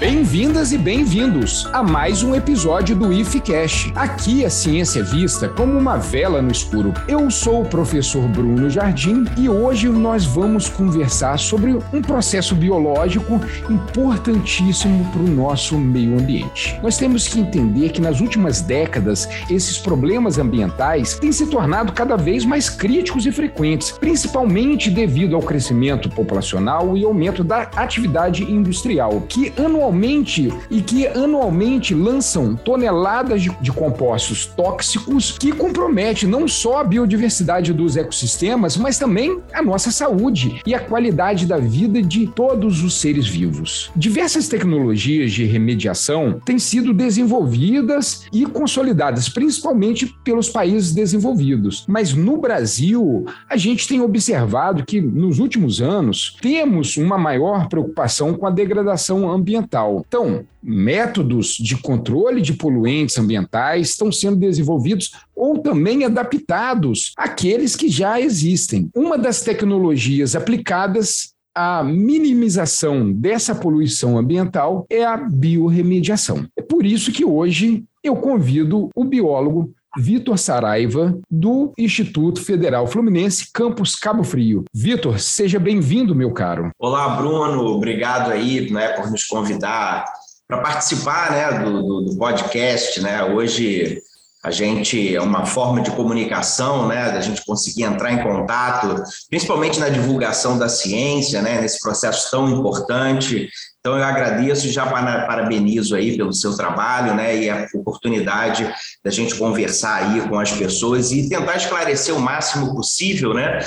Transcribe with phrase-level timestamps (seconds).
[0.00, 3.92] Bem-vindas e bem-vindos a mais um episódio do IFCast.
[3.94, 6.94] Aqui a ciência é vista como uma vela no escuro.
[7.06, 13.38] Eu sou o professor Bruno Jardim e hoje nós vamos conversar sobre um processo biológico
[13.68, 16.80] importantíssimo para o nosso meio ambiente.
[16.82, 22.16] Nós temos que entender que nas últimas décadas esses problemas ambientais têm se tornado cada
[22.16, 29.20] vez mais críticos e frequentes, principalmente devido ao crescimento populacional e aumento da atividade industrial,
[29.28, 36.46] que anualmente anualmente e que anualmente lançam toneladas de, de compostos tóxicos que comprometem não
[36.46, 42.00] só a biodiversidade dos ecossistemas, mas também a nossa saúde e a qualidade da vida
[42.00, 43.90] de todos os seres vivos.
[43.96, 51.84] Diversas tecnologias de remediação têm sido desenvolvidas e consolidadas, principalmente pelos países desenvolvidos.
[51.88, 58.34] Mas no Brasil, a gente tem observado que nos últimos anos temos uma maior preocupação
[58.34, 60.04] com a degradação ambiental ambiental.
[60.06, 67.88] Então, métodos de controle de poluentes ambientais estão sendo desenvolvidos ou também adaptados àqueles que
[67.88, 68.90] já existem.
[68.94, 76.46] Uma das tecnologias aplicadas à minimização dessa poluição ambiental é a biorremediação.
[76.56, 83.50] É por isso que hoje eu convido o biólogo Vitor Saraiva, do Instituto Federal Fluminense,
[83.52, 84.64] campus Cabo Frio.
[84.72, 86.70] Vitor, seja bem-vindo, meu caro.
[86.78, 87.66] Olá, Bruno.
[87.66, 90.04] Obrigado aí né, por nos convidar
[90.46, 93.00] para participar né, do, do, do, podcast.
[93.00, 93.24] Né?
[93.24, 94.00] Hoje
[94.44, 99.78] a gente é uma forma de comunicação, né, da gente conseguir entrar em contato, principalmente
[99.80, 103.48] na divulgação da ciência, né, nesse processo tão importante
[103.80, 108.70] então, eu agradeço e já parabenizo aí pelo seu trabalho, né, e a oportunidade
[109.02, 113.58] da gente conversar aí com as pessoas e tentar esclarecer o máximo possível, né,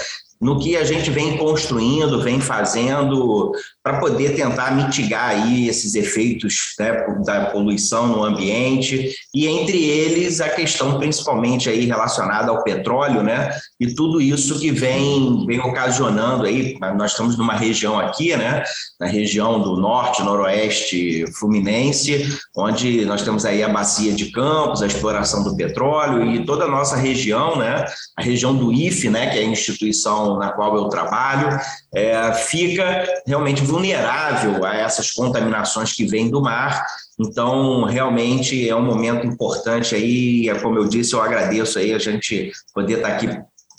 [0.44, 6.76] no que a gente vem construindo, vem fazendo para poder tentar mitigar aí esses efeitos
[6.78, 13.24] né, da poluição no ambiente e entre eles a questão principalmente aí relacionada ao petróleo,
[13.24, 13.58] né?
[13.80, 18.64] E tudo isso que vem vem ocasionando aí, nós estamos numa região aqui, né?
[19.00, 24.88] Na região do norte, noroeste fluminense, onde nós temos aí a bacia de Campos, a
[24.88, 27.86] exploração do petróleo e toda a nossa região, né?
[28.18, 29.30] A região do IFE, né?
[29.30, 31.60] Que é a instituição na qual eu trabalho,
[31.94, 36.86] é, fica realmente vulnerável a essas contaminações que vêm do mar.
[37.20, 42.00] Então, realmente é um momento importante aí, é como eu disse, eu agradeço aí a
[42.00, 43.28] gente poder estar aqui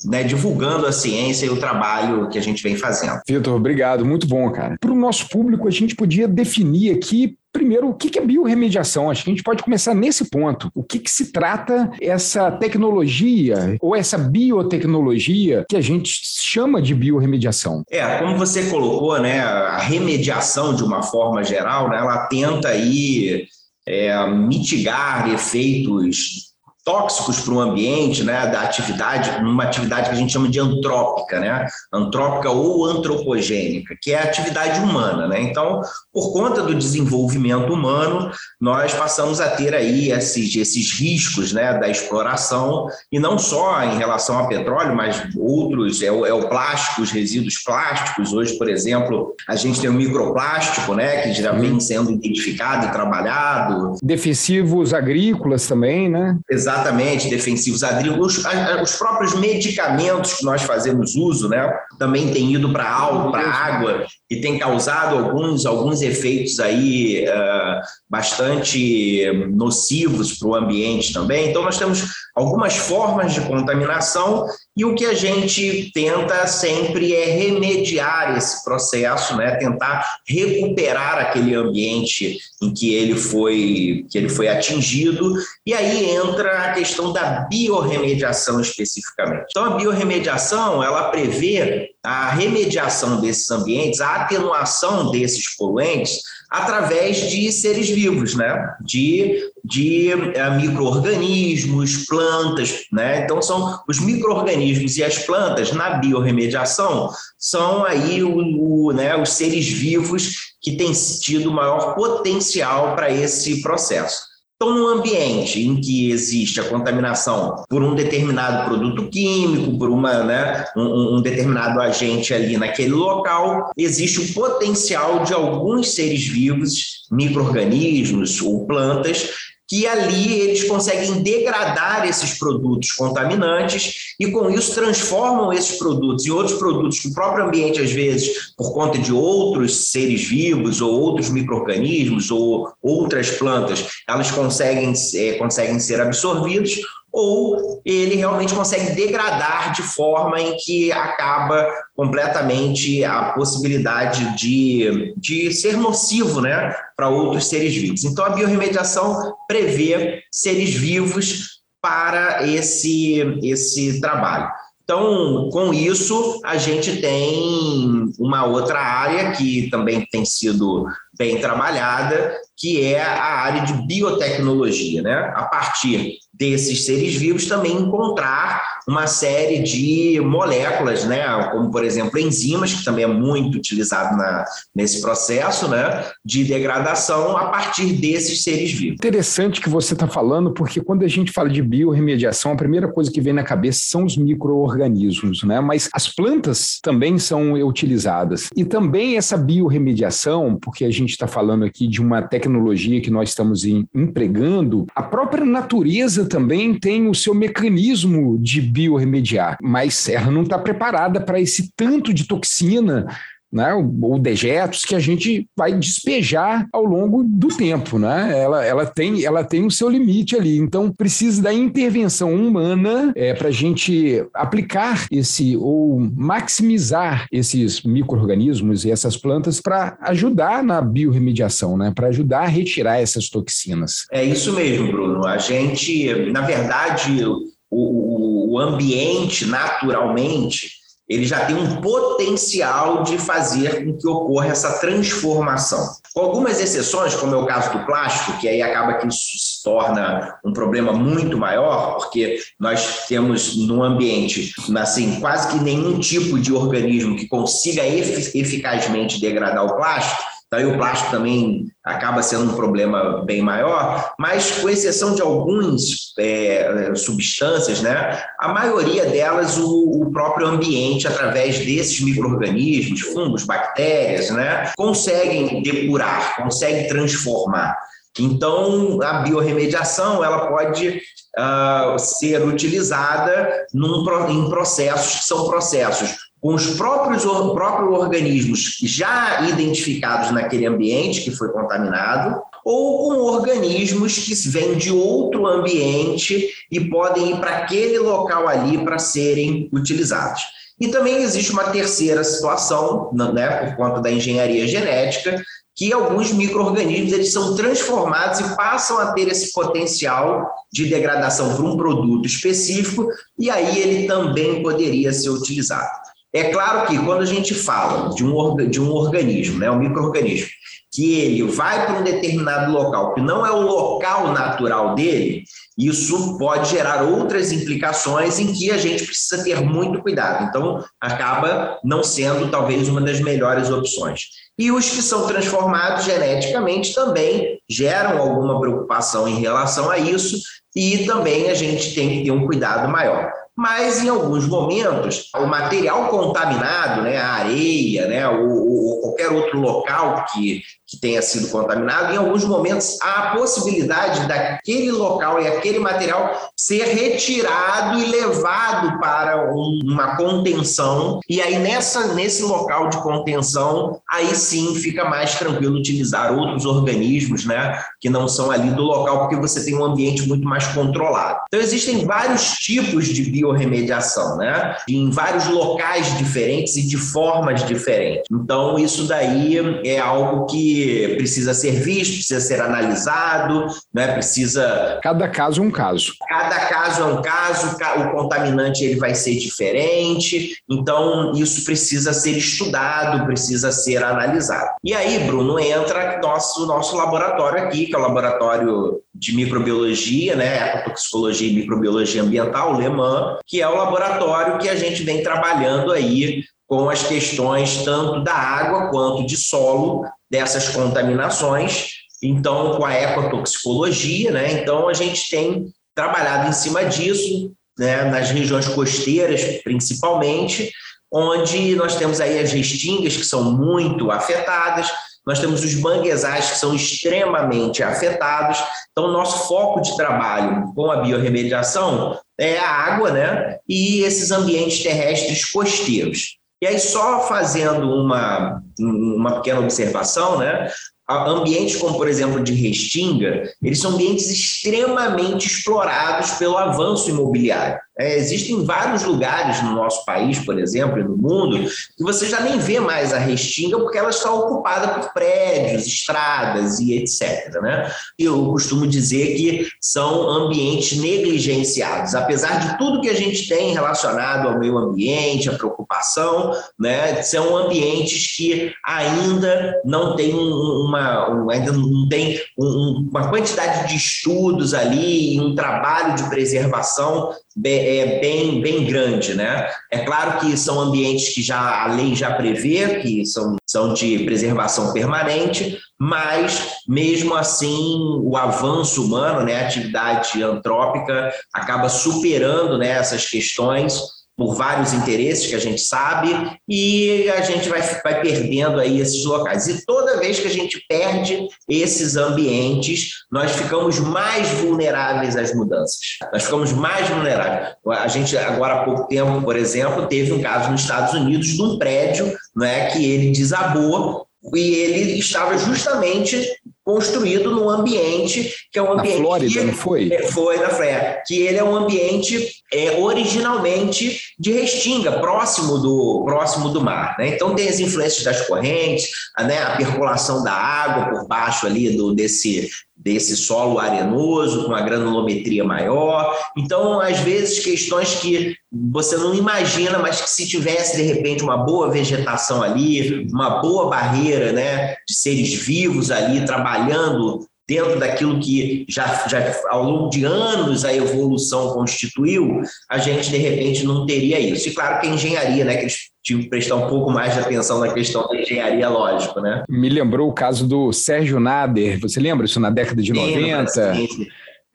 [0.05, 3.21] né, divulgando a ciência e o trabalho que a gente vem fazendo.
[3.27, 4.77] Vitor, obrigado, muito bom, cara.
[4.81, 9.09] Para o nosso público, a gente podia definir aqui Primeiro, o que é biorremediação?
[9.09, 10.73] Acho que a gente pode começar nesse ponto.
[10.75, 16.93] O que, que se trata essa tecnologia ou essa biotecnologia que a gente chama de
[16.97, 17.85] biorremediação?
[17.89, 23.47] É, como você colocou, né, a remediação de uma forma geral, né, ela tenta aí
[23.87, 26.54] é, mitigar efeitos
[26.85, 31.41] tóxicos para o ambiente, né, da atividade, numa atividade que a gente chama de antrópica,
[31.41, 35.41] né, antrópica ou antropogênica, que é a atividade humana, né.
[35.41, 35.81] Então,
[36.13, 38.31] por conta do desenvolvimento humano,
[38.61, 43.97] nós passamos a ter aí esses, esses riscos, né, da exploração e não só em
[43.97, 48.33] relação ao petróleo, mas outros é o, é o plástico, os resíduos plásticos.
[48.33, 52.93] Hoje, por exemplo, a gente tem o microplástico, né, que já vem sendo identificado e
[52.93, 53.95] trabalhado.
[54.03, 56.37] Defensivos agrícolas também, né?
[56.51, 58.43] Exatamente Exatamente, defensivos agrícolas.
[58.83, 64.07] Os próprios medicamentos que nós fazemos uso, né, também têm ido para a para água
[64.35, 67.81] e tem causado alguns, alguns efeitos aí uh,
[68.11, 71.51] bastante nocivos para o ambiente também.
[71.51, 74.47] Então, nós temos algumas formas de contaminação
[74.77, 79.55] e o que a gente tenta sempre é remediar esse processo, né?
[79.57, 85.35] tentar recuperar aquele ambiente em que ele foi que ele foi atingido,
[85.65, 89.47] e aí entra a questão da biorremediação especificamente.
[89.51, 96.21] Então a biorremediação, ela prevê a remediação desses ambientes, a atenuação desses poluentes
[96.51, 98.75] através de seres vivos, né?
[98.81, 103.25] De, de é, micro-organismos, plantas, né?
[103.25, 109.31] Então, são os micro-organismos e as plantas na biorremediação são aí o, o, né, os
[109.31, 114.34] seres vivos que têm tido maior potencial para esse processo.
[114.65, 120.25] Então, no ambiente em que existe a contaminação por um determinado produto químico, por uma,
[120.25, 127.07] né, um, um determinado agente ali naquele local, existe o potencial de alguns seres vivos,
[127.11, 129.29] micro-organismos ou plantas,
[129.69, 136.31] que ali eles conseguem degradar esses produtos contaminantes e, com isso, transformam esses produtos em
[136.31, 141.01] outros produtos que o próprio ambiente, às vezes, por conta de outros seres vivos ou
[141.01, 146.81] outros micro-organismos ou outras plantas, elas conseguem, é, conseguem ser absorvidos
[147.15, 155.55] ou ele realmente consegue degradar de forma em que acaba completamente a possibilidade de, de
[155.55, 158.03] ser nocivo né, para outros seres vivos.
[158.03, 164.51] Então, a biorremediação prevê seres vivos para esse, esse trabalho.
[164.83, 170.85] Então, com isso, a gente tem uma outra área que também tem sido
[171.17, 175.33] bem trabalhada, que é a área de biotecnologia, né?
[175.35, 182.19] A partir desses seres vivos também encontrar uma série de moléculas, né, como por exemplo
[182.19, 184.45] enzimas, que também é muito utilizado na,
[184.75, 188.97] nesse processo, né, de degradação a partir desses seres vivos.
[188.97, 193.11] Interessante que você está falando, porque quando a gente fala de biorremediação, a primeira coisa
[193.11, 198.51] que vem na cabeça são os micro-organismos, né, mas as plantas também são utilizadas.
[198.55, 203.31] E também essa biorremediação, porque a gente está falando aqui de uma tecnologia que nós
[203.31, 210.43] estamos empregando, a própria natureza também tem o seu mecanismo de biorremediar, mas ela não
[210.43, 213.07] está preparada para esse tanto de toxina
[213.55, 218.37] né, ou dejetos que a gente vai despejar ao longo do tempo, né?
[218.37, 223.33] Ela, ela, tem, ela tem o seu limite ali, então precisa da intervenção humana é,
[223.33, 230.81] para a gente aplicar esse ou maximizar esses micro-organismos e essas plantas para ajudar na
[230.81, 231.93] biorremediação, né?
[231.95, 234.07] Para ajudar a retirar essas toxinas.
[234.11, 235.25] É isso mesmo, Bruno.
[235.25, 237.25] A gente, na verdade,
[237.71, 244.79] o, o ambiente naturalmente ele já tem um potencial de fazer com que ocorra essa
[244.79, 245.87] transformação.
[246.15, 249.63] Com algumas exceções, como é o caso do plástico, que aí acaba que isso se
[249.63, 256.39] torna um problema muito maior, porque nós temos no ambiente assim, quase que nenhum tipo
[256.39, 260.23] de organismo que consiga eficazmente degradar o plástico,
[260.55, 266.13] Daí o plástico também acaba sendo um problema bem maior, mas com exceção de algumas
[266.17, 274.31] é, substâncias, né, a maioria delas o, o próprio ambiente, através desses micro-organismos, fungos, bactérias,
[274.31, 277.77] né, conseguem depurar, conseguem transformar.
[278.21, 281.01] Então, a biorremediação ela pode
[281.37, 289.49] uh, ser utilizada num, em processos que são processos com os próprios, próprios organismos já
[289.49, 296.81] identificados naquele ambiente que foi contaminado, ou com organismos que vêm de outro ambiente e
[296.91, 300.43] podem ir para aquele local ali para serem utilizados.
[300.79, 305.43] E também existe uma terceira situação, né, por conta da engenharia genética,
[305.75, 311.65] que alguns micro-organismos eles são transformados e passam a ter esse potencial de degradação para
[311.65, 316.05] um produto específico, e aí ele também poderia ser utilizado.
[316.35, 320.49] É claro que quando a gente fala de um, de um organismo, né, um microorganismo,
[320.93, 325.45] que ele vai para um determinado local que não é o local natural dele,
[325.79, 330.45] isso pode gerar outras implicações em que a gente precisa ter muito cuidado.
[330.45, 334.23] Então, acaba não sendo talvez uma das melhores opções.
[334.59, 340.41] E os que são transformados geneticamente também geram alguma preocupação em relação a isso,
[340.75, 345.47] e também a gente tem que ter um cuidado maior mas em alguns momentos o
[345.47, 351.49] material contaminado, né, a areia, né, ou, ou qualquer outro local que, que tenha sido
[351.49, 358.07] contaminado, em alguns momentos há a possibilidade daquele local e aquele material ser retirado e
[358.07, 365.05] levado para um, uma contenção, e aí nessa, nesse local de contenção, aí sim fica
[365.05, 369.77] mais tranquilo utilizar outros organismos, né, que não são ali do local, porque você tem
[369.77, 371.41] um ambiente muito mais controlado.
[371.49, 378.25] Então existem vários tipos de biorremediação, né, em vários locais diferentes e de formas diferentes.
[378.33, 384.13] Então isso daí é algo que precisa ser visto, precisa ser analisado, né?
[384.13, 384.99] precisa.
[385.03, 386.13] Cada caso é um caso.
[386.29, 392.37] Cada caso é um caso, o contaminante ele vai ser diferente, então isso precisa ser
[392.37, 394.71] estudado, precisa ser analisado.
[394.83, 400.79] E aí, Bruno, entra nosso, nosso laboratório aqui, que é o laboratório de microbiologia, né,
[400.79, 405.93] ecotoxicologia e microbiologia ambiental, o LEMAN, que é o laboratório que a gente vem trabalhando
[405.93, 411.91] aí com as questões tanto da água quanto de solo dessas contaminações.
[412.23, 414.53] Então, com a ecotoxicologia, né?
[414.53, 418.05] Então, a gente tem trabalhado em cima disso, né?
[418.05, 420.73] nas regiões costeiras, principalmente,
[421.13, 424.91] onde nós temos aí as restingas que são muito afetadas,
[425.27, 428.63] nós temos os manguezais que são extremamente afetados.
[428.93, 433.59] Então, nosso foco de trabalho com a biorremediação é a água, né?
[433.69, 436.39] E esses ambientes terrestres costeiros.
[436.63, 440.71] E aí, só fazendo uma, uma pequena observação, né?
[441.09, 447.79] ambientes como, por exemplo, de Restinga, eles são ambientes extremamente explorados pelo avanço imobiliário.
[447.99, 451.59] É, existem vários lugares no nosso país, por exemplo, e no mundo,
[451.97, 456.81] que você já nem vê mais a restinga porque ela está ocupada por prédios, estradas
[456.81, 457.53] e etc.
[457.63, 457.91] Né?
[458.19, 462.15] Eu costumo dizer que são ambientes negligenciados.
[462.15, 467.57] Apesar de tudo que a gente tem relacionado ao meio ambiente, a preocupação, né, são
[467.57, 474.75] ambientes que ainda não têm uma, um, ainda não tem um, uma quantidade de estudos
[474.75, 477.33] ali, um trabalho de preservação
[477.65, 479.69] é bem, bem grande, né?
[479.91, 484.19] É claro que são ambientes que já a lei já prevê, que são, são de
[484.25, 492.89] preservação permanente, mas mesmo assim o avanço humano, né, a atividade antrópica acaba superando né,
[492.89, 494.01] essas questões
[494.37, 496.31] por vários interesses que a gente sabe,
[496.69, 499.69] e a gente vai, vai perdendo aí esses locais.
[499.69, 505.99] E toda vez que a gente perde esses ambientes, nós ficamos mais vulneráveis às mudanças.
[506.33, 507.75] Nós ficamos mais vulneráveis.
[507.87, 511.63] A gente, agora há pouco tempo, por exemplo, teve um caso nos Estados Unidos de
[511.63, 516.37] um prédio né, que ele desabou e ele estava justamente
[516.85, 519.17] construído num ambiente que é um ambiente.
[519.17, 520.13] Na Flórida, que, não foi?
[520.13, 521.23] É, foi na Flórida.
[521.27, 527.15] Que ele é um ambiente é, originalmente de restinga, próximo do, próximo do mar.
[527.19, 527.29] Né?
[527.29, 531.97] Então tem as influências das correntes, a, né, a percolação da água por baixo ali
[531.97, 536.37] do, desse, desse solo arenoso, com uma granulometria maior.
[536.57, 541.59] Então, às vezes, questões que você não imagina, mas que se tivesse, de repente, uma
[541.59, 548.85] boa vegetação ali, uma boa barreira né, de seres vivos ali trabalhando dentro daquilo que
[548.89, 554.39] já, já ao longo de anos a evolução constituiu, a gente de repente não teria
[554.39, 554.69] isso.
[554.69, 557.41] E claro que a engenharia, né, que eles tinham que prestar um pouco mais de
[557.41, 559.65] atenção na questão da engenharia, lógico, né?
[559.69, 563.95] Me lembrou o caso do Sérgio Nader, você lembra isso na década de sim, 90?
[563.95, 564.27] Sim, sim.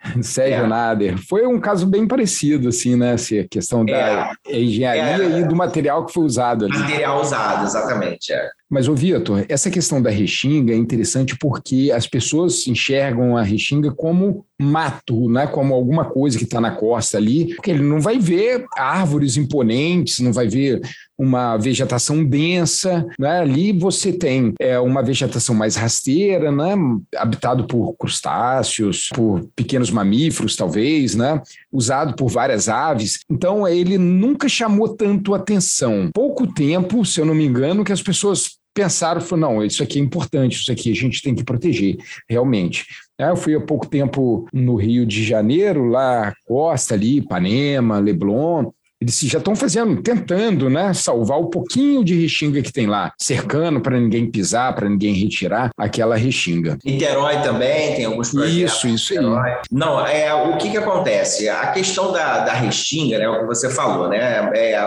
[0.22, 0.67] Sérgio é.
[0.67, 1.17] Nader.
[1.17, 3.13] Foi um caso bem parecido, assim, né?
[3.13, 4.60] Assim, a questão da é.
[4.60, 5.39] engenharia é.
[5.39, 6.77] e do material que foi usado ali.
[6.77, 8.31] Material usado, exatamente.
[8.31, 8.50] É.
[8.69, 13.91] Mas, ô Vitor, essa questão da Restinga é interessante porque as pessoas enxergam a Restinga
[13.91, 15.47] como mato, né?
[15.47, 20.19] como alguma coisa que está na costa ali, porque ele não vai ver árvores imponentes,
[20.19, 20.81] não vai ver
[21.17, 23.07] uma vegetação densa.
[23.17, 23.39] Né?
[23.39, 26.75] Ali você tem é, uma vegetação mais rasteira, né?
[27.15, 31.41] habitado por crustáceos, por pequenos mamíferos, talvez, né?
[31.71, 33.19] usado por várias aves.
[33.29, 36.11] Então, ele nunca chamou tanto atenção.
[36.13, 40.00] Pouco tempo, se eu não me engano, que as pessoas pensaram, falaram, não, isso aqui
[40.00, 41.98] é importante, isso aqui a gente tem que proteger,
[42.29, 42.86] realmente.
[43.17, 48.71] Eu fui há pouco tempo no Rio de Janeiro, lá Costa ali, Ipanema, Leblon,
[49.01, 53.79] eles já estão fazendo, tentando, né, salvar o pouquinho de restinga que tem lá, cercando
[53.79, 56.77] para ninguém pisar, para ninguém retirar aquela restinga.
[56.83, 58.57] Niterói também tem alguns projetos.
[58.57, 59.57] Isso, isso aí.
[59.71, 61.48] Não, é o que que acontece?
[61.48, 64.77] A questão da, da restinga, né, o que você falou, né, é,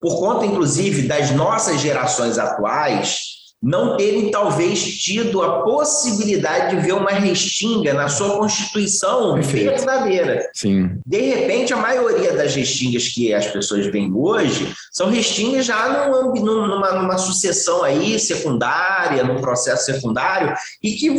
[0.00, 6.92] por conta, inclusive, das nossas gerações atuais, não terem talvez tido a possibilidade de ver
[6.92, 9.70] uma restinga na sua constituição Perfeito.
[9.70, 10.48] verdadeira.
[10.52, 10.90] Sim.
[11.06, 16.32] De repente, a maioria das restingas que as pessoas veem hoje são restingas já num,
[16.34, 21.10] numa, numa sucessão aí secundária, num processo secundário, e que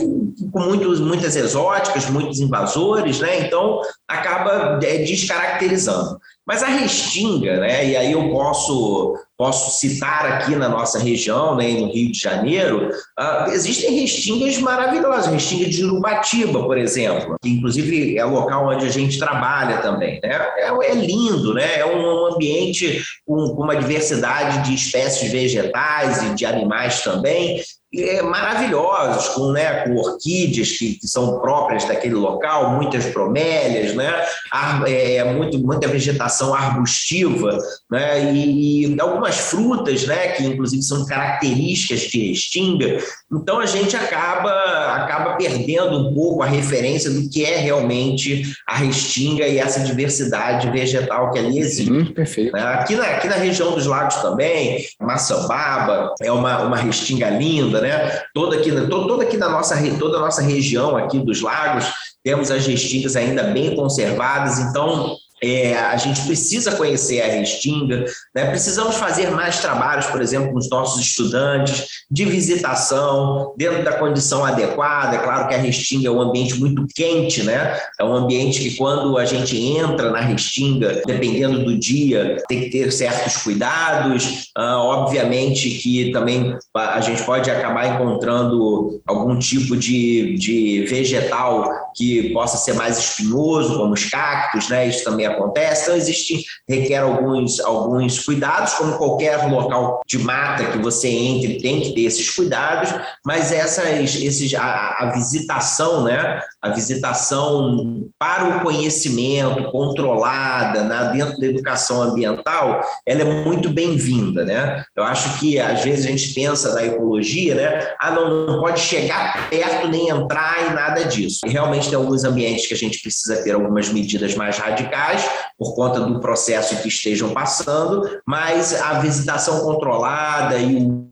[0.51, 3.41] com muitos, muitas exóticas, muitos invasores, né?
[3.41, 6.17] Então acaba é, descaracterizando.
[6.47, 11.67] Mas a restinga, né, e aí eu posso, posso citar aqui na nossa região, né,
[11.73, 12.89] no Rio de Janeiro,
[13.19, 18.89] uh, existem restingas maravilhosas, restinga de Urubatiba, por exemplo, que inclusive é local onde a
[18.89, 20.21] gente trabalha também.
[20.23, 20.39] Né?
[20.57, 21.79] É, é lindo, né?
[21.79, 27.61] é um ambiente com, com uma diversidade de espécies vegetais e de animais também,
[27.97, 34.13] é, maravilhosos, com, né, com orquídeas que, que, são próprias daquele local, muitas bromélias, né,
[34.51, 37.57] Ar, é, muito, muita vegetação arbustiva,
[37.89, 42.97] né, e, e, algumas frutas, né, que inclusive são características de Restinga.
[43.31, 44.51] Então a gente acaba,
[44.93, 50.69] acaba perdendo um pouco a referência do que é realmente a Restinga e essa diversidade
[50.69, 51.91] vegetal que ali existe.
[51.91, 52.53] Hum, perfeito.
[52.53, 52.61] Né.
[52.61, 57.86] Aqui, na, aqui na região dos lagos também, Maçambaba é uma, uma Restinga linda, né?
[58.33, 61.85] Toda aqui, toda aqui na nossa, toda a nossa região aqui dos lagos,
[62.23, 68.45] temos as restingas ainda bem conservadas, então é, a gente precisa conhecer a Restinga, né?
[68.49, 74.43] precisamos fazer mais trabalhos, por exemplo, com os nossos estudantes, de visitação, dentro da condição
[74.43, 75.15] adequada.
[75.15, 77.79] É claro que a Restinga é um ambiente muito quente, né?
[77.99, 82.69] é um ambiente que, quando a gente entra na Restinga, dependendo do dia, tem que
[82.69, 84.47] ter certos cuidados.
[84.55, 92.31] Ah, obviamente que também a gente pode acabar encontrando algum tipo de, de vegetal que
[92.31, 94.87] possa ser mais espinhoso, como os cactos, né?
[94.87, 95.83] isso também acontece.
[95.83, 101.81] Então, existe, requer alguns, alguns cuidados, como qualquer local de mata que você entre, tem
[101.81, 102.93] que ter esses cuidados,
[103.25, 106.41] mas essas, esses, a, a visitação, né?
[106.61, 111.11] A visitação para o conhecimento, controlada, né?
[111.13, 114.83] dentro da educação ambiental, ela é muito bem-vinda, né?
[114.95, 117.87] Eu acho que, às vezes, a gente pensa na ecologia, né?
[117.99, 121.39] Ah, não, não pode chegar perto nem entrar em nada disso.
[121.45, 125.16] E realmente tem alguns ambientes que a gente precisa ter algumas medidas mais radicais,
[125.57, 131.07] por conta do processo que estejam passando, mas a visitação controlada e o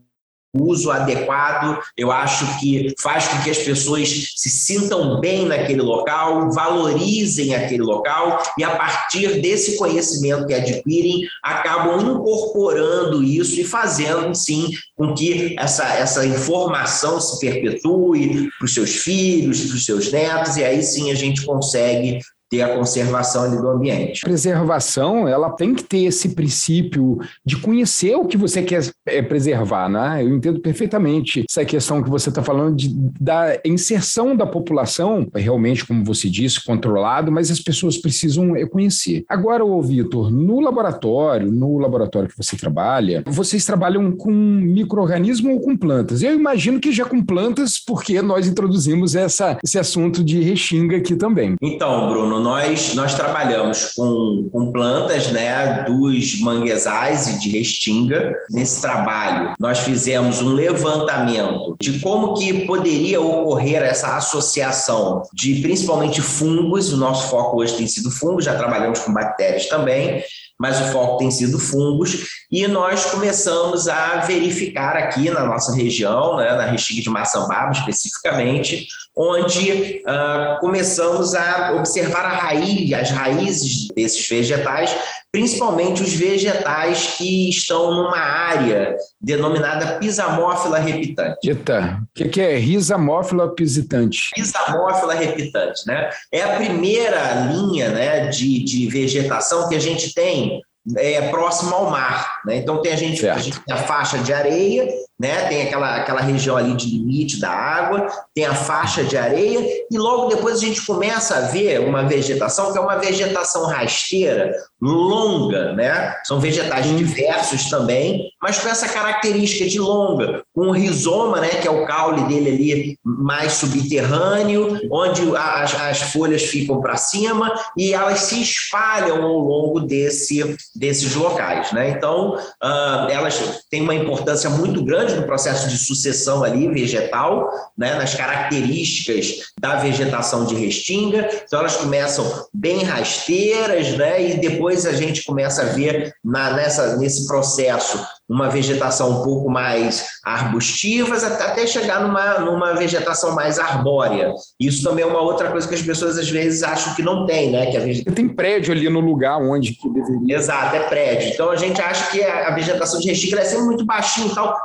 [0.58, 6.50] uso adequado, eu acho que faz com que as pessoas se sintam bem naquele local,
[6.50, 14.34] valorizem aquele local e a partir desse conhecimento que adquirem, acabam incorporando isso e fazendo
[14.34, 20.10] sim com que essa, essa informação se perpetue para os seus filhos, para os seus
[20.10, 24.20] netos, e aí sim a gente consegue ter a conservação do ambiente.
[24.20, 29.88] Preservação, ela tem que ter esse princípio de conhecer o que você quer é, preservar,
[29.88, 30.22] né?
[30.22, 35.84] Eu entendo perfeitamente essa questão que você está falando de, da inserção da população, realmente,
[35.84, 39.24] como você disse, controlado, mas as pessoas precisam é, conhecer.
[39.28, 45.60] Agora, ô Vitor, no laboratório, no laboratório que você trabalha, vocês trabalham com micro-organismo ou
[45.60, 46.22] com plantas?
[46.22, 51.16] Eu imagino que já com plantas, porque nós introduzimos essa, esse assunto de restinga aqui
[51.16, 51.56] também.
[51.60, 58.36] Então, Bruno, nós, nós trabalhamos com, com plantas né, dos manguezais e de restinga.
[58.48, 66.22] Nesse trabalho, nós fizemos um levantamento de como que poderia ocorrer essa associação de principalmente
[66.22, 66.92] fungos.
[66.92, 70.22] O nosso foco hoje tem sido fungos, já trabalhamos com bactérias também
[70.58, 76.36] mas o foco tem sido fungos, e nós começamos a verificar aqui na nossa região,
[76.38, 83.88] né, na Restinga de Maçambaba especificamente, onde uh, começamos a observar a raiz, as raízes
[83.96, 84.94] desses vegetais,
[85.32, 91.48] principalmente os vegetais que estão numa área denominada pisamófila repitante.
[91.48, 94.30] Eita, o que, que é risamófila pisitante?
[94.34, 96.10] Pisamófila repitante, né?
[96.30, 100.60] É a primeira linha né, de, de vegetação que a gente tem
[100.96, 102.40] é, próximo ao mar.
[102.44, 102.56] Né?
[102.56, 105.48] Então tem a gente, a gente tem a faixa de areia né?
[105.48, 109.96] Tem aquela, aquela região ali de limite da água, tem a faixa de areia, e
[109.96, 115.72] logo depois a gente começa a ver uma vegetação que é uma vegetação rasteira, longa,
[115.72, 116.14] né?
[116.24, 121.48] São vegetais diversos também, mas com essa característica de longa, com o rizoma, né?
[121.48, 127.52] Que é o caule dele ali mais subterrâneo, onde as, as folhas ficam para cima
[127.76, 131.90] e elas se espalham ao longo desse, desses locais, né?
[131.90, 137.94] Então, uh, elas têm uma importância muito grande no processo de sucessão ali vegetal, né,
[137.94, 141.28] nas características da vegetação de restinga.
[141.44, 146.96] Então elas começam bem rasteiras, né, e depois a gente começa a ver na, nessa,
[146.96, 154.32] nesse processo uma vegetação um pouco mais arbustivas, até chegar numa, numa vegetação mais arbórea.
[154.58, 157.52] Isso também é uma outra coisa que as pessoas às vezes acham que não tem,
[157.52, 157.66] né?
[157.70, 158.14] Que a vegetação...
[158.14, 160.36] Tem prédio ali no lugar onde que deveria.
[160.36, 161.28] Exato, é prédio.
[161.28, 164.56] Então a gente acha que a vegetação de restinga é sempre muito baixinha e tal,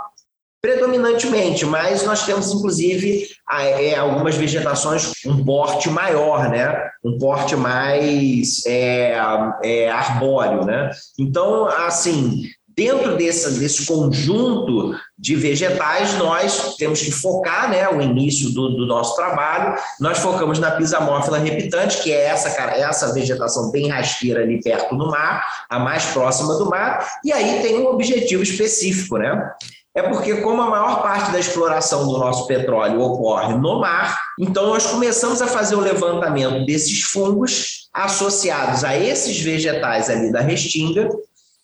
[0.61, 6.89] predominantemente, mas nós temos inclusive é, algumas vegetações um porte maior, né?
[7.03, 9.15] Um porte mais é,
[9.63, 10.91] é, arbóreo, né?
[11.17, 12.43] Então, assim,
[12.75, 18.85] dentro desse, desse conjunto de vegetais, nós temos que focar, né, o início do, do
[18.85, 24.61] nosso trabalho, nós focamos na pisamófila repitante, que é essa, essa vegetação bem rasteira ali
[24.61, 29.51] perto do mar, a mais próxima do mar, e aí tem um objetivo específico, né?
[29.93, 34.67] É porque, como a maior parte da exploração do nosso petróleo ocorre no mar, então
[34.67, 41.09] nós começamos a fazer o levantamento desses fungos associados a esses vegetais ali da restinga,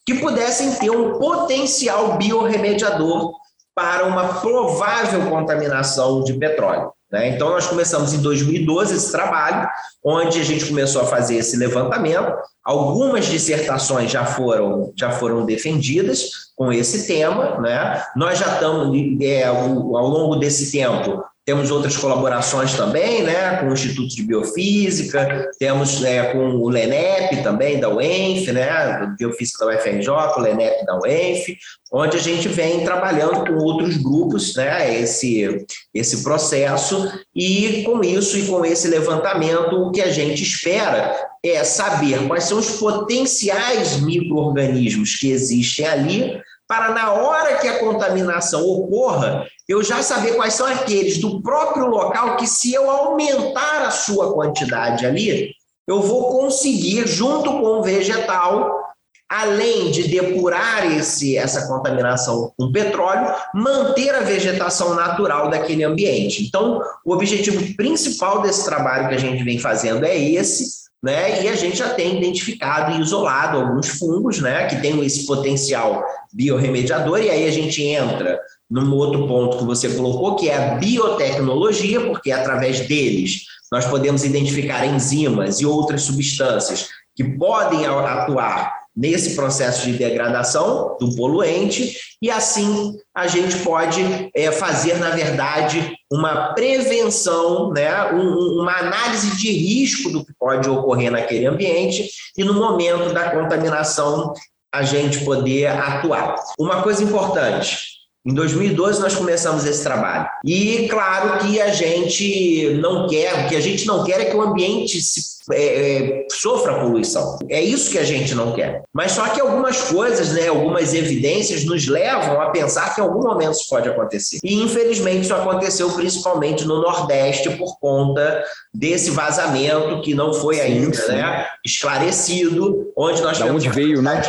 [0.06, 3.34] que pudessem ter um potencial biorremediador
[3.74, 6.92] para uma provável contaminação de petróleo.
[7.10, 7.30] Né?
[7.30, 9.70] Então, nós começamos em 2012 esse trabalho,
[10.04, 12.34] onde a gente começou a fazer esse levantamento.
[12.64, 17.62] Algumas dissertações já foram, já foram defendidas com esse tema.
[17.62, 18.04] Né?
[18.16, 23.74] Nós já estamos, é, ao longo desse tempo, temos outras colaborações também, né, com o
[23.74, 30.10] Instituto de Biofísica, temos né, com o LENEP também, da UENF, né, Biofísica da UFRJ,
[30.10, 31.58] o LENEP da UENF,
[31.90, 38.38] onde a gente vem trabalhando com outros grupos, né, esse, esse processo, e com isso
[38.38, 44.02] e com esse levantamento, o que a gente espera é saber quais são os potenciais
[44.02, 50.54] micro-organismos que existem ali, para na hora que a contaminação ocorra, eu já saber quais
[50.54, 55.52] são aqueles do próprio local que, se eu aumentar a sua quantidade ali,
[55.88, 58.88] eu vou conseguir, junto com o vegetal,
[59.30, 66.44] além de depurar esse, essa contaminação com petróleo, manter a vegetação natural daquele ambiente.
[66.46, 71.44] Então, o objetivo principal desse trabalho que a gente vem fazendo é esse, né?
[71.44, 76.04] E a gente já tem identificado e isolado alguns fungos, né, que têm esse potencial
[76.34, 80.76] biorremediador, e aí a gente entra num outro ponto que você colocou, que é a
[80.76, 89.36] biotecnologia, porque através deles nós podemos identificar enzimas e outras substâncias que podem atuar nesse
[89.36, 94.02] processo de degradação do poluente, e assim a gente pode
[94.36, 100.68] é, fazer, na verdade, uma prevenção, né, um, uma análise de risco do que pode
[100.68, 104.34] ocorrer naquele ambiente, e no momento da contaminação
[104.74, 106.36] a gente poder atuar.
[106.60, 110.28] Uma coisa importante, em 2012 nós começamos esse trabalho.
[110.46, 114.36] E claro que a gente não quer, o que a gente não quer é que
[114.36, 117.40] o ambiente se, é, é, sofra poluição.
[117.50, 118.84] É isso que a gente não quer.
[118.94, 123.22] Mas só que algumas coisas, né, algumas evidências nos levam a pensar que em algum
[123.22, 124.40] momento isso pode acontecer.
[124.44, 130.98] E infelizmente isso aconteceu principalmente no Nordeste por conta desse vazamento que não foi ainda
[130.98, 131.14] sim.
[131.14, 134.22] Né, esclarecido, onde nós da onde veio, né?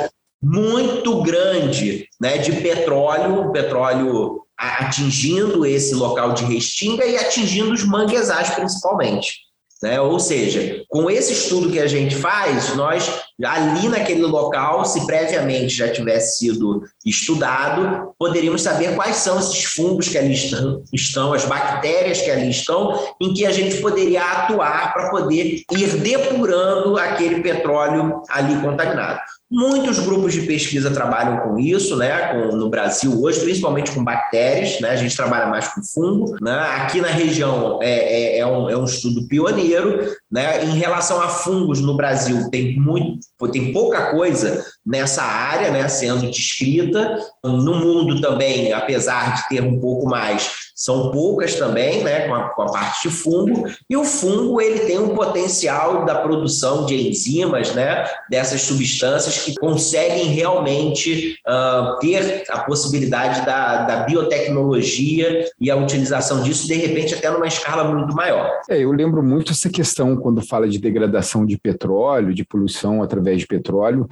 [0.43, 8.51] Muito grande né, de petróleo, petróleo atingindo esse local de restinga e atingindo os manguezais
[8.51, 9.39] principalmente.
[9.83, 10.01] Né?
[10.01, 13.09] Ou seja, com esse estudo que a gente faz, nós
[13.45, 20.09] ali naquele local, se previamente já tivesse sido estudado, poderíamos saber quais são esses fungos
[20.09, 24.93] que ali estão, estão, as bactérias que ali estão, em que a gente poderia atuar
[24.93, 29.21] para poder ir depurando aquele petróleo ali contaminado.
[29.51, 32.35] Muitos grupos de pesquisa trabalham com isso, né?
[32.35, 34.91] Com, no Brasil hoje, principalmente com bactérias, né?
[34.91, 36.53] A gente trabalha mais com fungo, né?
[36.77, 40.63] Aqui na região é, é, é, um, é um estudo pioneiro, né?
[40.67, 45.87] Em relação a fungos no Brasil, tem muito, tem pouca coisa nessa área, né?
[45.89, 47.19] Sendo descrita.
[47.45, 52.51] No mundo também, apesar de ter um pouco mais, são poucas também, né, com a,
[52.51, 57.09] com a, parte de fungo, e o fungo ele tem um potencial da produção de
[57.09, 65.69] enzimas, né, dessas substâncias que conseguem realmente uh, ter a possibilidade da, da biotecnologia e
[65.69, 68.49] a utilização disso, de repente, até numa escala muito maior.
[68.71, 73.28] É, eu lembro muito essa questão quando fala de degradação de petróleo, de poluição através
[73.37, 74.09] de petróleo,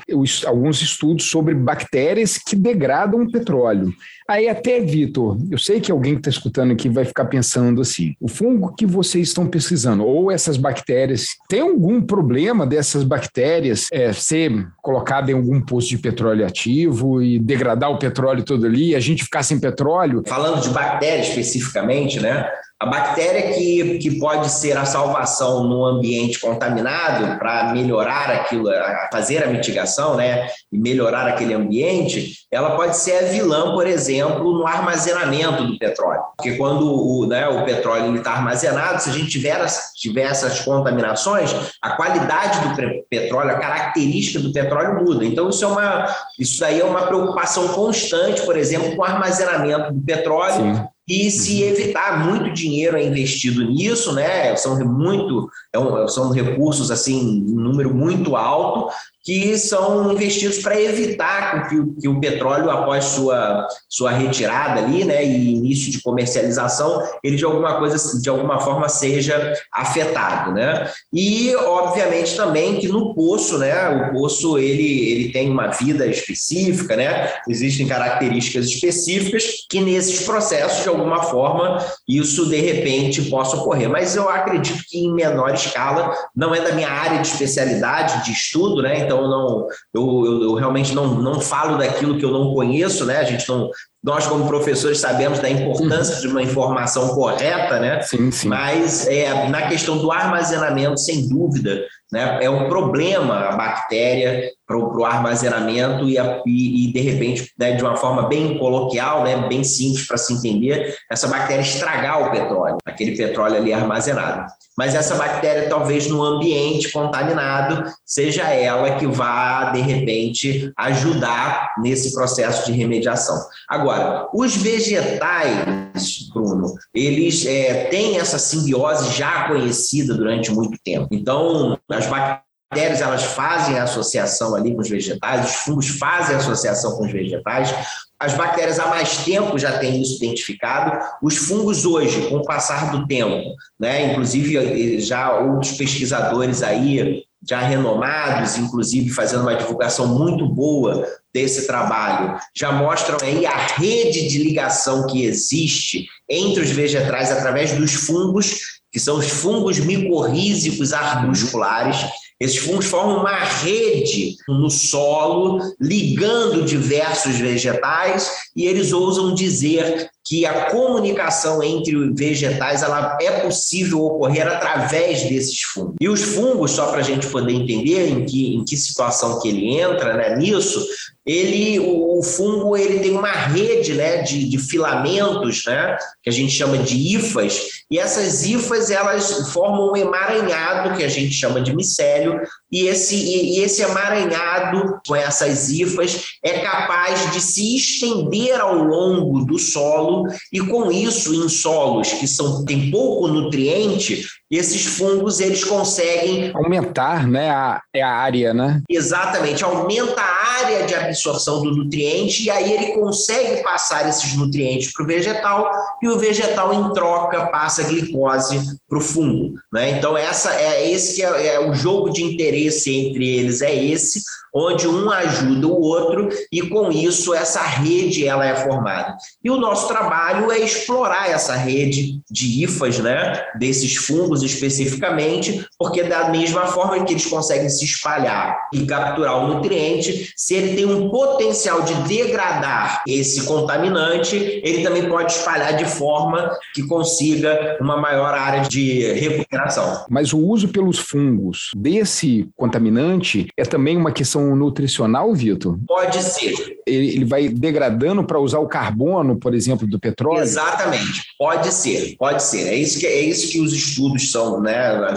[0.46, 3.92] alguns estudos sobre bactérias que degradam o petróleo.
[4.28, 8.14] Aí até, Vitor, eu sei que alguém que está escutando aqui vai ficar pensando assim,
[8.20, 14.12] o fungo que vocês estão pesquisando, ou essas bactérias, tem algum problema dessas bactérias é,
[14.12, 19.00] ser colocada em algum posto de petróleo ativo e degradar o petróleo todo ali, a
[19.00, 20.22] gente ficar sem petróleo?
[20.24, 22.48] Falando de bactéria especificamente, né?
[22.78, 28.68] A bactéria que, que pode ser a salvação no ambiente contaminado para melhorar aquilo,
[29.10, 34.52] fazer a mitigação, né, e melhorar aquele ambiente, ela pode ser a vilã, por exemplo,
[34.52, 36.20] no armazenamento do petróleo.
[36.36, 39.58] Porque quando o, né, o petróleo está armazenado, se a gente tiver,
[39.94, 45.24] tiver essas contaminações, a qualidade do petróleo, a característica do petróleo muda.
[45.24, 46.06] Então, isso, é uma,
[46.38, 50.74] isso daí é uma preocupação constante, por exemplo, com o armazenamento do petróleo.
[50.76, 54.56] Sim e se evitar muito dinheiro é investido nisso, né?
[54.56, 58.92] São muito, é são recursos assim, em número muito alto,
[59.26, 65.04] que são investidos para evitar que o, que o, petróleo, após sua, sua retirada ali,
[65.04, 70.88] né, e início de comercialização, ele de alguma coisa, de alguma forma seja afetado, né?
[71.12, 76.94] E obviamente também que no poço, né, o poço ele, ele tem uma vida específica,
[76.94, 77.32] né?
[77.48, 84.14] Existem características específicas que nesses processos de alguma forma isso de repente possa ocorrer, mas
[84.14, 88.82] eu acredito que em menor escala, não é da minha área de especialidade de estudo,
[88.82, 89.00] né?
[89.00, 93.04] Então então não, eu, eu, eu, realmente não, não falo daquilo que eu não conheço,
[93.04, 93.18] né?
[93.18, 93.70] A gente não,
[94.02, 98.00] nós como professores sabemos da importância de uma informação correta, né?
[98.02, 98.48] Sim, sim.
[98.48, 102.38] Mas é, na questão do armazenamento, sem dúvida, né?
[102.42, 107.82] É um problema a bactéria para o armazenamento e, e, e, de repente, né, de
[107.82, 112.76] uma forma bem coloquial, né, bem simples para se entender, essa bactéria estragar o petróleo,
[112.84, 114.46] aquele petróleo ali armazenado.
[114.76, 122.12] Mas essa bactéria, talvez no ambiente contaminado, seja ela que vá, de repente, ajudar nesse
[122.12, 123.36] processo de remediação.
[123.68, 131.08] Agora, os vegetais, Bruno, eles é, têm essa simbiose já conhecida durante muito tempo.
[131.10, 136.34] Então, as bactérias bactérias elas fazem a associação ali com os vegetais, os fungos fazem
[136.34, 137.74] a associação com os vegetais.
[138.18, 140.98] As bactérias há mais tempo já têm isso identificado.
[141.22, 147.60] Os fungos hoje, com o passar do tempo, né, inclusive já outros pesquisadores aí já
[147.60, 154.42] renomados, inclusive fazendo uma divulgação muito boa desse trabalho, já mostram aí a rede de
[154.42, 161.98] ligação que existe entre os vegetais através dos fungos, que são os fungos micorrízicos arbusculares,
[162.38, 170.44] esses fungos formam uma rede no solo, ligando diversos vegetais, e eles ousam dizer que
[170.44, 175.94] a comunicação entre vegetais ela é possível ocorrer através desses fungos.
[176.00, 179.48] E os fungos, só para a gente poder entender em que, em que situação que
[179.48, 180.84] ele entra né, nisso,
[181.24, 186.32] ele, o, o, fungo ele tem uma rede né, de, de, filamentos, né, que a
[186.32, 187.60] gente chama de hifas,
[187.90, 193.14] e essas hifas elas formam um emaranhado que a gente chama de micélio, e esse,
[193.14, 200.26] e, esse emaranhado com essas hifas é capaz de se estender ao longo do solo,
[200.52, 207.26] e com isso, em solos que são, têm pouco nutriente, esses fungos eles conseguem aumentar
[207.26, 208.82] né, a, é a área, né?
[208.88, 214.92] Exatamente, aumenta a área de absorção do nutriente e aí ele consegue passar esses nutrientes
[214.92, 219.90] para o vegetal e o vegetal em troca passa glicose para o fungo, né?
[219.90, 224.20] Então essa é esse é, é o jogo de interesse entre eles é esse
[224.56, 229.14] onde um ajuda o outro e com isso essa rede ela é formada.
[229.44, 236.02] E o nosso trabalho é explorar essa rede de hifas, né, desses fungos especificamente, porque
[236.02, 240.86] da mesma forma que eles conseguem se espalhar e capturar o nutriente, se ele tem
[240.86, 247.98] um potencial de degradar esse contaminante, ele também pode espalhar de forma que consiga uma
[247.98, 250.06] maior área de recuperação.
[250.08, 255.78] Mas o uso pelos fungos desse contaminante é também uma questão nutricional, Vitor?
[255.86, 256.54] Pode ser.
[256.86, 260.42] Ele, ele vai degradando para usar o carbono, por exemplo, do petróleo?
[260.42, 261.24] Exatamente.
[261.38, 262.68] Pode ser, pode ser.
[262.68, 265.14] É isso que, é isso que os estudos são, né?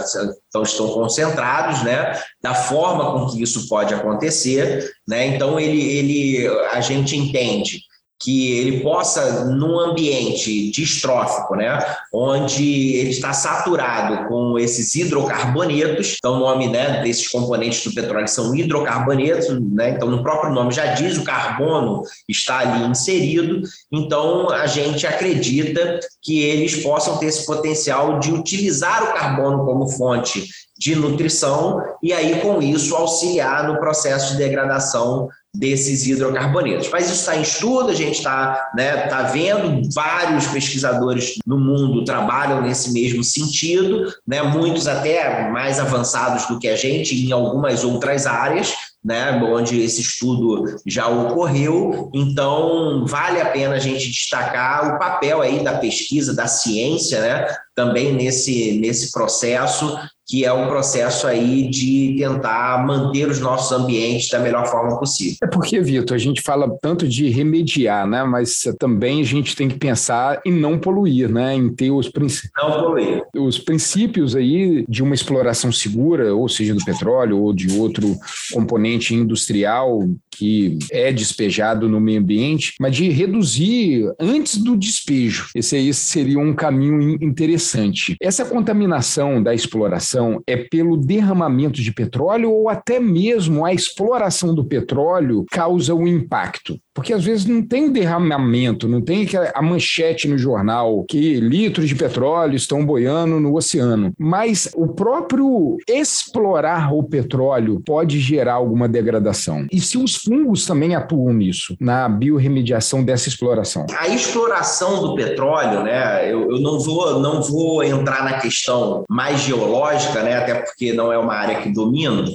[0.48, 2.20] Então, estão concentrados, né?
[2.42, 5.28] Da forma com que isso pode acontecer, né?
[5.28, 7.89] Então, ele, ele, a gente entende
[8.20, 11.80] que ele possa, num ambiente distrófico, né,
[12.14, 18.28] onde ele está saturado com esses hidrocarbonetos, então o nome né, desses componentes do petróleo
[18.28, 24.50] são hidrocarbonetos, né, então no próprio nome já diz, o carbono está ali inserido, então
[24.50, 30.46] a gente acredita que eles possam ter esse potencial de utilizar o carbono como fonte
[30.78, 36.90] de nutrição e aí com isso auxiliar no processo de degradação desses hidrocarbonetos.
[36.90, 42.06] Mas isso está em estudo, a gente está né, tá vendo, vários pesquisadores no mundo
[42.06, 47.84] trabalham nesse mesmo sentido, né, muitos até mais avançados do que a gente em algumas
[47.84, 52.12] outras áreas, né, onde esse estudo já ocorreu.
[52.14, 57.48] Então, vale a pena a gente destacar o papel aí da pesquisa, da ciência, né,
[57.74, 59.98] também nesse, nesse processo
[60.30, 65.38] que é um processo aí de tentar manter os nossos ambientes da melhor forma possível.
[65.42, 68.24] É porque, Vitor, a gente fala tanto de remediar, né?
[68.24, 71.56] Mas também a gente tem que pensar em não poluir, né?
[71.56, 72.52] Em ter os princípios.
[72.56, 73.24] Não poluir.
[73.36, 78.16] Os princípios aí de uma exploração segura, ou seja, do petróleo ou de outro
[78.54, 85.50] componente industrial que é despejado no meio ambiente, mas de reduzir antes do despejo.
[85.54, 88.16] Esse aí seria um caminho interessante.
[88.22, 94.66] Essa contaminação da exploração é pelo derramamento de petróleo ou até mesmo a exploração do
[94.66, 96.80] petróleo causa o impacto?
[97.00, 101.96] Porque às vezes não tem derramamento, não tem a manchete no jornal que litros de
[101.96, 104.12] petróleo estão boiando no oceano.
[104.20, 109.66] Mas o próprio explorar o petróleo pode gerar alguma degradação.
[109.72, 113.86] E se os fungos também atuam nisso, na biorremediação dessa exploração?
[113.98, 116.30] A exploração do petróleo, né?
[116.30, 120.36] Eu, eu não, vou, não vou entrar na questão mais geológica, né?
[120.36, 122.26] Até porque não é uma área que domino,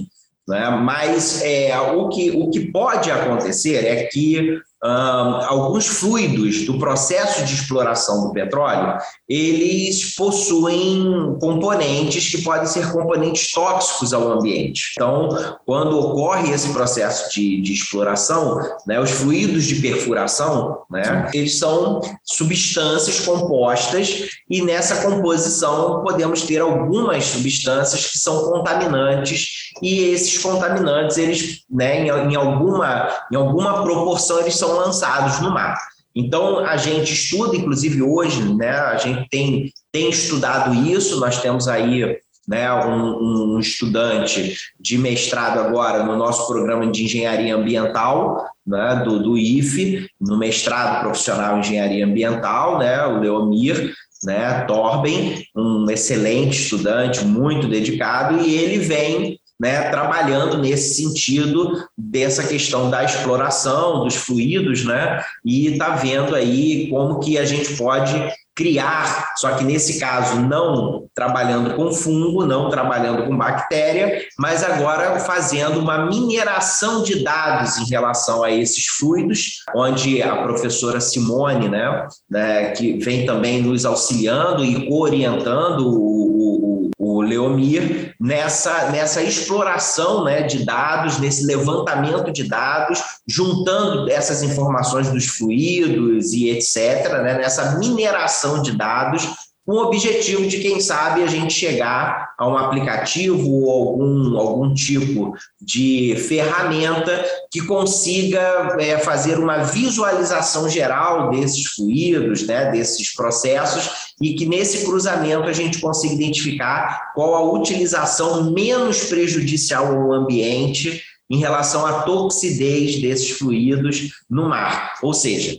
[0.47, 0.71] né?
[0.71, 7.55] Mas é, o, que, o que pode acontecer é que alguns fluidos do processo de
[7.55, 14.92] exploração do petróleo, eles possuem componentes que podem ser componentes tóxicos ao ambiente.
[14.92, 15.29] Então,
[15.64, 22.01] quando ocorre esse processo de, de exploração, né, os fluidos de perfuração, né, eles são
[22.23, 31.16] substâncias compostas e nessa composição podemos ter algumas substâncias que são contaminantes e esses contaminantes,
[31.16, 35.77] eles, né, em, em alguma, em alguma proporção, eles são lançados no mar.
[36.15, 41.67] Então, a gente estuda, inclusive hoje, né, a gente tem, tem estudado isso, nós temos
[41.67, 49.03] aí né, um, um, estudante de mestrado agora no nosso programa de engenharia ambiental, né,
[49.05, 55.91] do, do IFE, no mestrado profissional em engenharia ambiental, né, o Leomir, né, Torben, um
[55.91, 64.05] excelente estudante, muito dedicado, e ele vem né, trabalhando nesse sentido dessa questão da exploração
[64.05, 68.14] dos fluidos, né, e está vendo aí como que a gente pode
[68.57, 75.19] criar, só que nesse caso não trabalhando com fungo, não trabalhando com bactéria, mas agora
[75.19, 82.07] fazendo uma mineração de dados em relação a esses fluidos, onde a professora Simone, né,
[82.31, 90.25] né que vem também nos auxiliando e orientando o, o, o Leomir nessa, nessa exploração
[90.25, 97.38] né, de dados, nesse levantamento de dados, juntando essas informações dos fluidos e etc., né,
[97.38, 99.29] nessa mineração de dados,
[99.66, 105.35] o objetivo de, quem sabe, a gente chegar a um aplicativo ou algum, algum tipo
[105.59, 114.35] de ferramenta que consiga é, fazer uma visualização geral desses fluidos, né, desses processos, e
[114.35, 121.38] que nesse cruzamento a gente consiga identificar qual a utilização menos prejudicial ao ambiente em
[121.38, 124.94] relação à toxidez desses fluidos no mar.
[125.03, 125.57] Ou seja,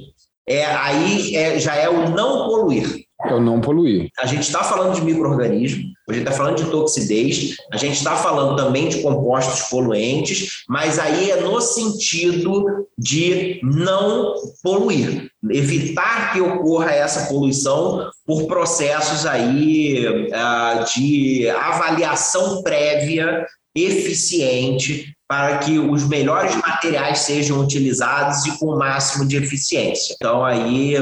[0.47, 3.04] é, aí é, já é o não poluir.
[3.23, 4.09] É o não poluir.
[4.19, 8.15] A gente está falando de microorganismo, a gente está falando de toxidez, a gente está
[8.15, 16.41] falando também de compostos poluentes, mas aí é no sentido de não poluir, evitar que
[16.41, 26.55] ocorra essa poluição por processos aí uh, de avaliação prévia eficiente para que os melhores
[26.55, 30.15] materiais sejam utilizados e com o máximo de eficiência.
[30.15, 30.95] Então, aí,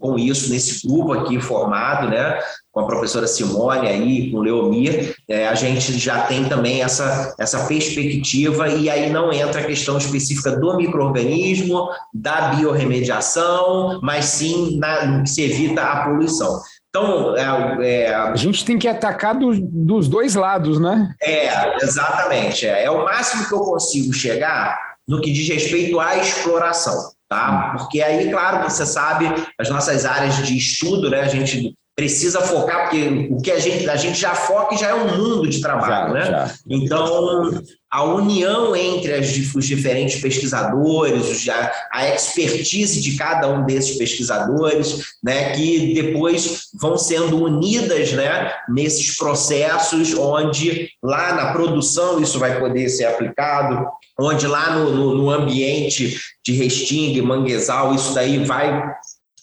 [0.00, 2.40] com isso, nesse grupo aqui formado, né,
[2.72, 7.34] com a professora Simone aí, com o Leomir, é, a gente já tem também essa,
[7.38, 14.76] essa perspectiva e aí não entra a questão específica do microorganismo, da biorremediação, mas sim
[14.78, 16.60] na, se evita a poluição.
[16.88, 21.14] Então, é, é, a gente tem que atacar do, dos dois lados, né?
[21.22, 22.66] É, exatamente.
[22.66, 27.72] É, é o máximo que eu consigo chegar no que diz respeito à exploração, tá?
[27.74, 27.78] Hum.
[27.78, 29.26] Porque aí, claro, você sabe,
[29.58, 31.20] as nossas áreas de estudo, né?
[31.20, 34.90] A gente precisa focar, porque o que a gente, a gente já foca e já
[34.90, 36.30] é um mundo de trabalho, já, né?
[36.30, 36.54] Já.
[36.70, 43.96] Então, a união entre as, os diferentes pesquisadores, a, a expertise de cada um desses
[43.98, 52.38] pesquisadores, né, que depois vão sendo unidas né, nesses processos, onde lá na produção isso
[52.38, 53.88] vai poder ser aplicado,
[54.20, 58.88] onde lá no, no, no ambiente de restinga, manguezal, isso daí vai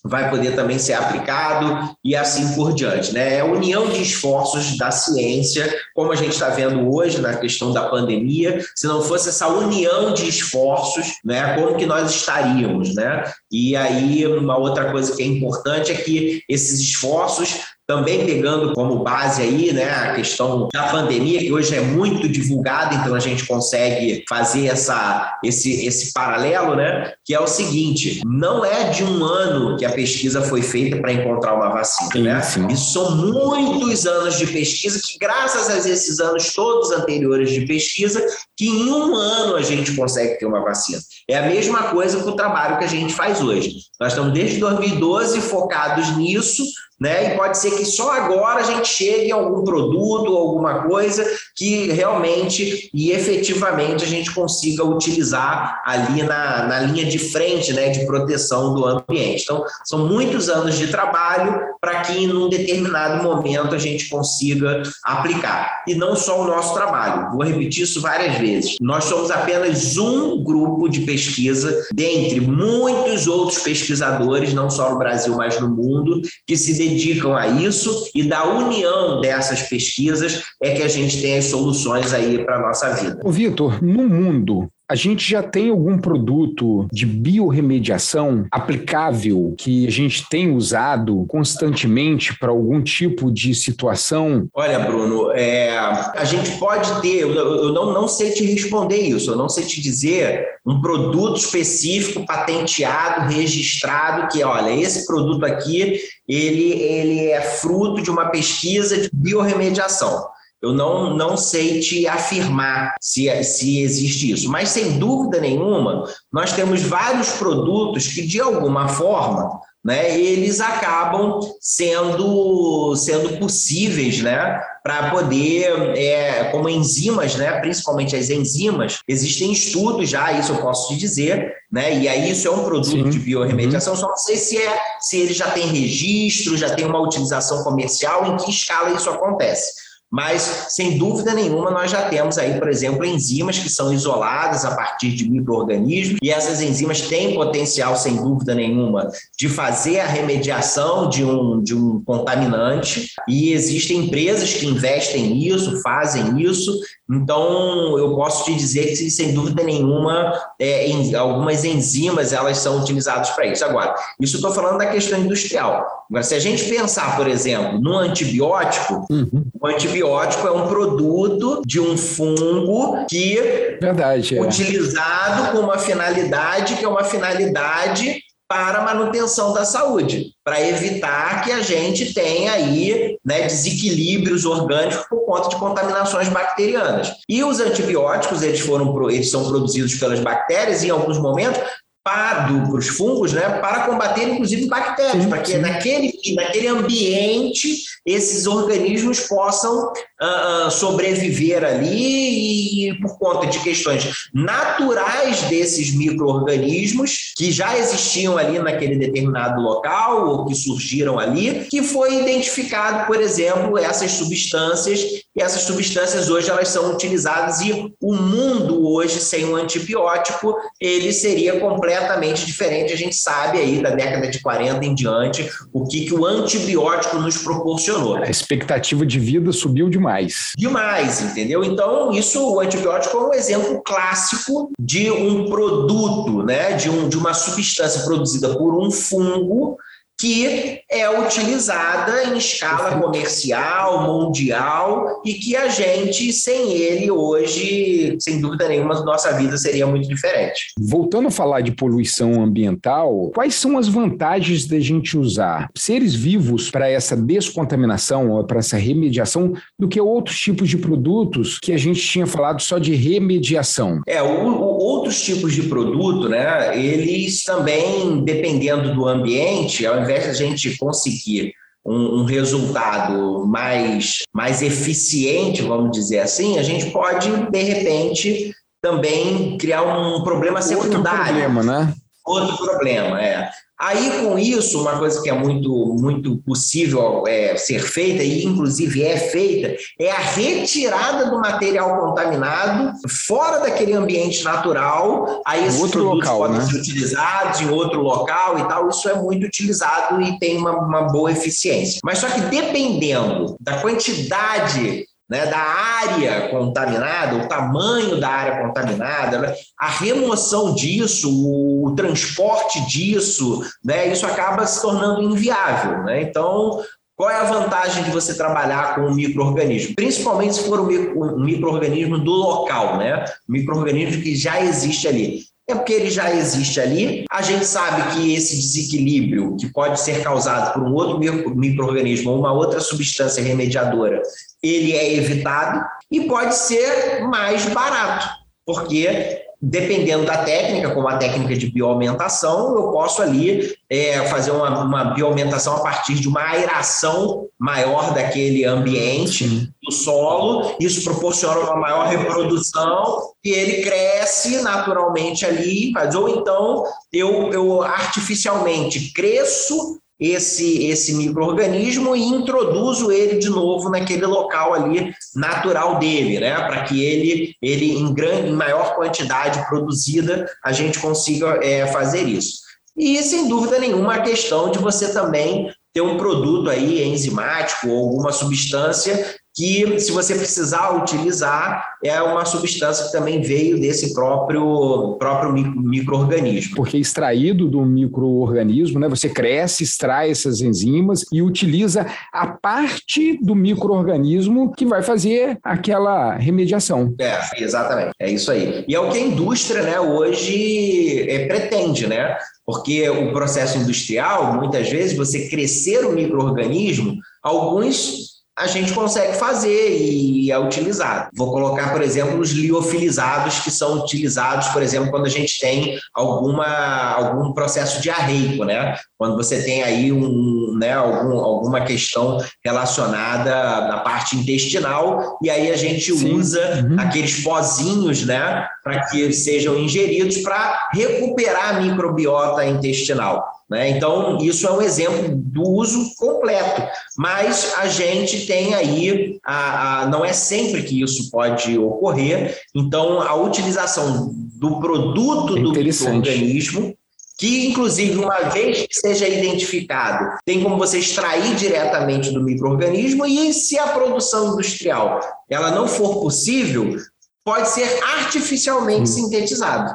[0.05, 3.11] vai poder também ser aplicado e assim por diante.
[3.11, 3.35] Né?
[3.35, 7.73] É a união de esforços da ciência, como a gente está vendo hoje na questão
[7.73, 12.93] da pandemia, se não fosse essa união de esforços, né, como que nós estaríamos?
[12.93, 13.23] Né?
[13.51, 19.03] E aí, uma outra coisa que é importante é que esses esforços também pegando como
[19.03, 23.45] base aí, né, a questão da pandemia, que hoje é muito divulgada, então a gente
[23.45, 29.23] consegue fazer essa, esse, esse paralelo, né, que é o seguinte, não é de um
[29.23, 32.41] ano que a pesquisa foi feita para encontrar uma vacina, sim, né?
[32.41, 32.67] Sim.
[32.67, 38.25] Isso são muitos anos de pesquisa que graças a esses anos todos anteriores de pesquisa,
[38.57, 40.99] que em um ano a gente consegue ter uma vacina.
[41.27, 43.77] É a mesma coisa com o trabalho que a gente faz hoje.
[43.99, 46.63] Nós estamos desde 2012 focados nisso,
[46.99, 47.33] né?
[47.33, 51.91] E pode ser que só agora a gente chegue a algum produto, alguma coisa que
[51.91, 58.05] realmente e efetivamente a gente consiga utilizar ali na, na linha de frente, né, de
[58.05, 59.43] proteção do ambiente.
[59.43, 64.81] Então, são muitos anos de trabalho para que em um determinado momento a gente consiga
[65.03, 65.83] aplicar.
[65.87, 67.31] E não só o nosso trabalho.
[67.31, 68.75] Vou repetir isso várias vezes.
[68.79, 75.35] Nós somos apenas um grupo de pesquisa dentre muitos outros pesquisadores, não só no Brasil,
[75.35, 80.83] mas no mundo, que se dedicam a isso e da união dessas pesquisas é que
[80.83, 83.19] a gente tem as soluções aí para a nossa vida.
[83.25, 90.29] Vitor, no mundo, A gente já tem algum produto de biorremediação aplicável que a gente
[90.29, 94.47] tem usado constantemente para algum tipo de situação?
[94.53, 99.35] Olha, Bruno, é, a gente pode ter, eu, não, não sei te responder isso, eu
[99.35, 106.73] não sei te dizer um produto específico, patenteado, registrado, que, olha, esse produto aqui, ele,
[106.73, 110.34] ele é fruto de uma pesquisa de biorremediação.
[110.65, 116.53] Eu não, não sei te afirmar se, se existe isso, mas sem dúvida nenhuma, nós
[116.53, 125.11] temos vários produtos que, de alguma forma, né, eles acabam sendo, sendo possíveis né, para
[125.11, 130.97] poder, é, como enzimas, né, principalmente as enzimas, existem estudos já, isso eu posso te
[130.97, 133.07] dizer, né, e aí isso é um produto Sim.
[133.07, 133.99] de biorremediação, uhum.
[133.99, 138.25] só não sei se, é, se ele já tem registro, já tem uma utilização comercial,
[138.25, 139.84] em que escala isso acontece.
[140.11, 144.75] Mas, sem dúvida nenhuma, nós já temos aí, por exemplo, enzimas que são isoladas a
[144.75, 151.09] partir de micro-organismos, e essas enzimas têm potencial, sem dúvida nenhuma, de fazer a remediação
[151.09, 156.79] de um, de um contaminante, e existem empresas que investem nisso, fazem isso,
[157.09, 162.79] então eu posso te dizer que, sem dúvida nenhuma, é, em, algumas enzimas elas são
[162.79, 163.63] utilizadas para isso.
[163.63, 166.05] Agora, isso estou falando da questão industrial.
[166.09, 169.45] Agora, se a gente pensar, por exemplo, no antibiótico, uhum.
[169.59, 175.77] o antibiótico antibiótico é um produto de um fungo que Verdade, é utilizado com uma
[175.77, 182.51] finalidade que é uma finalidade para manutenção da saúde, para evitar que a gente tenha
[182.51, 187.11] aí né, desequilíbrios orgânicos por conta de contaminações bacterianas.
[187.27, 191.59] E os antibióticos, eles foram eles são produzidos pelas bactérias em alguns momentos
[192.05, 199.21] para os fungos, né, para combater inclusive bactérias, para que naquele, naquele ambiente esses organismos
[199.21, 208.37] possam uh, sobreviver ali e por conta de questões naturais desses micro-organismos que já existiam
[208.37, 215.24] ali naquele determinado local ou que surgiram ali, que foi identificado, por exemplo, essas substâncias
[215.35, 221.11] e essas substâncias hoje elas são utilizadas e o mundo hoje sem um antibiótico ele
[221.11, 222.93] seria completamente diferente.
[222.93, 227.17] A gente sabe aí da década de 40 em diante o que, que o antibiótico
[227.17, 228.15] nos proporciona funcionou.
[228.17, 230.51] A expectativa de vida subiu demais.
[230.57, 231.63] Demais, entendeu?
[231.63, 236.73] Então, isso, o antibiótico é um exemplo clássico de um produto, né?
[236.73, 239.77] De, um, de uma substância produzida por um fungo
[240.19, 248.39] que é utilizada em escala comercial, mundial, e que a gente, sem ele, hoje, sem
[248.39, 250.67] dúvida nenhuma, nossa vida seria muito diferente.
[250.79, 256.71] Voltando a falar de poluição ambiental, quais são as vantagens da gente usar seres vivos
[256.71, 261.99] para essa descontaminação, para essa remediação, do que outros tipos de produtos que a gente
[262.01, 264.01] tinha falado só de remediação?
[264.07, 270.23] É, o, o, outros tipos de produto, né, eles também, dependendo do ambiente, ao invés
[270.23, 271.53] de a gente conseguir
[271.85, 279.57] um, um, resultado mais, mais eficiente, vamos dizer assim, a gente pode, de repente, também
[279.57, 280.95] criar um problema secundário.
[280.95, 281.93] Outro problema, né?
[282.25, 283.49] Outro problema, é.
[283.77, 285.69] Aí, com isso, uma coisa que é muito,
[285.99, 292.93] muito possível é, ser feita, e inclusive é feita, é a retirada do material contaminado
[293.27, 295.41] fora daquele ambiente natural.
[295.45, 296.65] Aí esses outro produtos local, podem né?
[296.65, 298.87] ser utilizados em outro local e tal.
[298.87, 301.99] Isso é muito utilizado e tem uma, uma boa eficiência.
[302.01, 309.39] Mas só que dependendo da quantidade né, da área contaminada, o tamanho da área contaminada,
[309.39, 316.03] né, a remoção disso, o, transporte disso, né, isso acaba se tornando inviável.
[316.03, 316.21] Né?
[316.21, 316.81] Então,
[317.15, 319.95] qual é a vantagem de você trabalhar com um microorganismo?
[319.95, 323.23] Principalmente se for um microorganismo do local, né?
[323.47, 325.43] Um microorganismo que já existe ali.
[325.67, 327.25] É porque ele já existe ali.
[327.31, 331.17] A gente sabe que esse desequilíbrio, que pode ser causado por um outro
[331.55, 334.21] microorganismo ou uma outra substância remediadora,
[334.69, 338.27] ele é evitado e pode ser mais barato,
[338.65, 344.83] porque dependendo da técnica, como a técnica de bioaumentação, eu posso ali é, fazer uma,
[344.83, 351.77] uma bioaumentação a partir de uma aeração maior daquele ambiente do solo, isso proporciona uma
[351.77, 361.13] maior reprodução e ele cresce naturalmente ali, ou então eu, eu artificialmente cresço esse, esse
[361.13, 366.55] microorganismo e introduzo ele de novo naquele local ali natural dele, né?
[366.55, 372.23] Para que ele, ele em, grande, em maior quantidade produzida, a gente consiga é, fazer
[372.27, 372.65] isso.
[372.97, 378.09] E, sem dúvida nenhuma, a questão de você também ter um produto aí enzimático ou
[378.09, 385.15] alguma substância que, se você precisar utilizar, é uma substância que também veio desse próprio,
[385.17, 386.75] próprio microorganismo.
[386.75, 389.07] Porque extraído do microorganismo, né?
[389.07, 396.35] Você cresce, extrai essas enzimas e utiliza a parte do microorganismo que vai fazer aquela
[396.35, 397.15] remediação.
[397.17, 398.11] É, exatamente.
[398.19, 398.83] É isso aí.
[398.85, 402.35] E é o que a indústria, né, hoje é, pretende, né?
[402.65, 409.97] Porque o processo industrial, muitas vezes, você crescer o microorganismo, alguns a gente consegue fazer
[409.97, 411.29] e é utilizado.
[411.33, 415.99] Vou colocar, por exemplo, os liofilizados que são utilizados, por exemplo, quando a gente tem
[416.13, 416.65] alguma,
[417.13, 418.97] algum processo diarreico, né?
[419.17, 425.71] Quando você tem aí um, né, algum, alguma questão relacionada na parte intestinal, e aí
[425.71, 426.33] a gente Sim.
[426.33, 426.99] usa uhum.
[426.99, 433.45] aqueles pozinhos, né, para que eles sejam ingeridos para recuperar a microbiota intestinal.
[433.69, 433.89] Né?
[433.89, 436.83] Então, isso é um exemplo do uso completo,
[437.17, 443.21] mas a gente tem aí, a, a, não é sempre que isso pode ocorrer, então
[443.21, 446.95] a utilização do produto do microorganismo
[447.37, 453.53] que inclusive uma vez que seja identificado, tem como você extrair diretamente do microorganismo e
[453.53, 455.19] se a produção industrial
[455.49, 456.97] ela não for possível,
[457.43, 459.05] pode ser artificialmente hum.
[459.05, 459.93] sintetizado.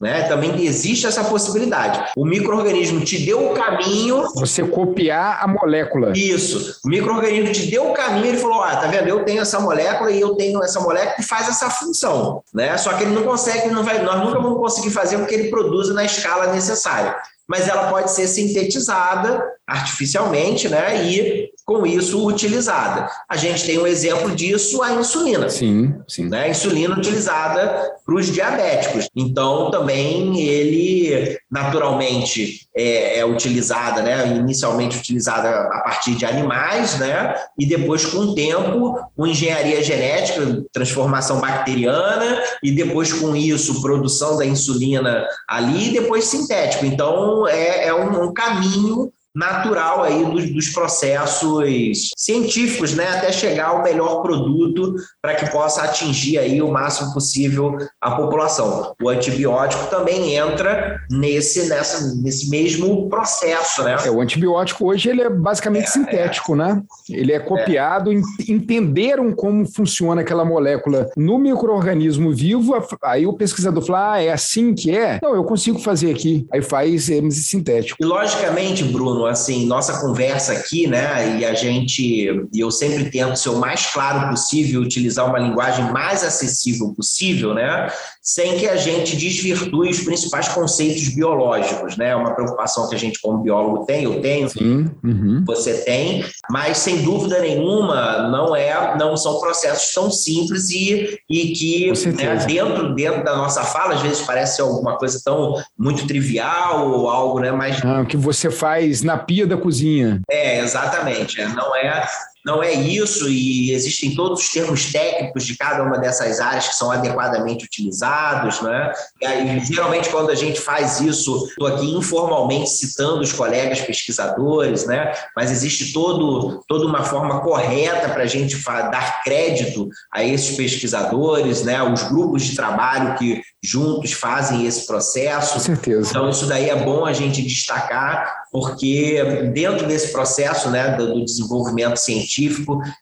[0.00, 0.22] Né?
[0.22, 2.12] Também existe essa possibilidade.
[2.16, 4.32] O microorganismo te deu o caminho.
[4.34, 6.12] Você copiar a molécula.
[6.16, 6.80] Isso.
[6.82, 9.08] O microorganismo te deu o caminho, ele falou: ah, tá vendo?
[9.08, 12.42] Eu tenho essa molécula e eu tenho essa molécula que faz essa função.
[12.54, 12.78] Né?
[12.78, 15.50] Só que ele não consegue, não vai, nós nunca vamos conseguir fazer o que ele
[15.50, 17.14] produz na escala necessária.
[17.46, 21.04] Mas ela pode ser sintetizada artificialmente, né?
[21.04, 23.08] E com isso utilizada.
[23.28, 25.48] A gente tem um exemplo disso, a insulina.
[25.48, 26.28] Sim, sim.
[26.28, 26.46] Né?
[26.46, 29.08] A insulina utilizada para os diabéticos.
[29.14, 34.36] Então, também ele naturalmente é, é, utilizada, né?
[34.36, 37.36] Inicialmente utilizada a partir de animais, né?
[37.56, 44.36] E depois, com o tempo, com engenharia genética, transformação bacteriana, e depois com isso, produção
[44.36, 46.84] da insulina ali, e depois sintético.
[46.84, 53.68] Então, é, é um, um caminho natural aí dos, dos, processos científicos, né, até chegar
[53.68, 58.94] ao melhor produto para que possa atingir aí o máximo possível a população.
[59.02, 63.96] O antibiótico também entra nesse nessa nesse mesmo processo, né?
[64.04, 66.56] É, o antibiótico hoje ele é basicamente é, sintético, é.
[66.56, 66.82] né?
[67.08, 68.16] Ele é copiado, é.
[68.48, 74.74] entenderam como funciona aquela molécula no microorganismo vivo, aí o pesquisador fala: "Ah, é assim
[74.74, 75.20] que é?".
[75.22, 76.46] Não, eu consigo fazer aqui.
[76.52, 77.98] Aí faz é, sintético.
[78.00, 83.36] E logicamente, Bruno, Assim, nossa conversa aqui, né, e a gente, e eu sempre tento
[83.36, 87.88] ser o mais claro possível, utilizar uma linguagem mais acessível possível, né,
[88.22, 92.98] sem que a gente desvirtue os principais conceitos biológicos, né, é uma preocupação que a
[92.98, 94.90] gente como biólogo tem, eu tenho, Sim.
[95.02, 95.44] Uhum.
[95.46, 101.52] você tem, mas sem dúvida nenhuma não é, não são processos tão simples e, e
[101.52, 106.90] que né, dentro, dentro da nossa fala, às vezes parece alguma coisa tão muito trivial
[106.90, 107.80] ou algo, né, mas...
[107.84, 110.20] Ah, que você faz na pia da cozinha.
[110.30, 111.42] É, exatamente.
[111.42, 112.06] Não é,
[112.44, 116.74] não é isso, e existem todos os termos técnicos de cada uma dessas áreas que
[116.74, 118.60] são adequadamente utilizados.
[118.62, 118.92] Né?
[119.20, 125.12] E, geralmente, quando a gente faz isso, estou aqui informalmente citando os colegas pesquisadores, né?
[125.36, 131.62] mas existe todo, toda uma forma correta para a gente dar crédito a esses pesquisadores,
[131.62, 131.82] né?
[131.82, 135.54] os grupos de trabalho que juntos fazem esse processo.
[135.54, 136.10] Com certeza.
[136.10, 139.22] Então, isso daí é bom a gente destacar, porque
[139.52, 142.30] dentro desse processo né, do desenvolvimento científico,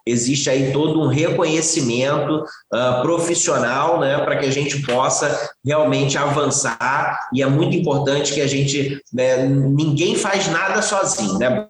[0.06, 7.18] existe aí todo um reconhecimento uh, profissional né, para que a gente possa realmente avançar,
[7.32, 11.68] e é muito importante que a gente, né, ninguém faz nada sozinho, né,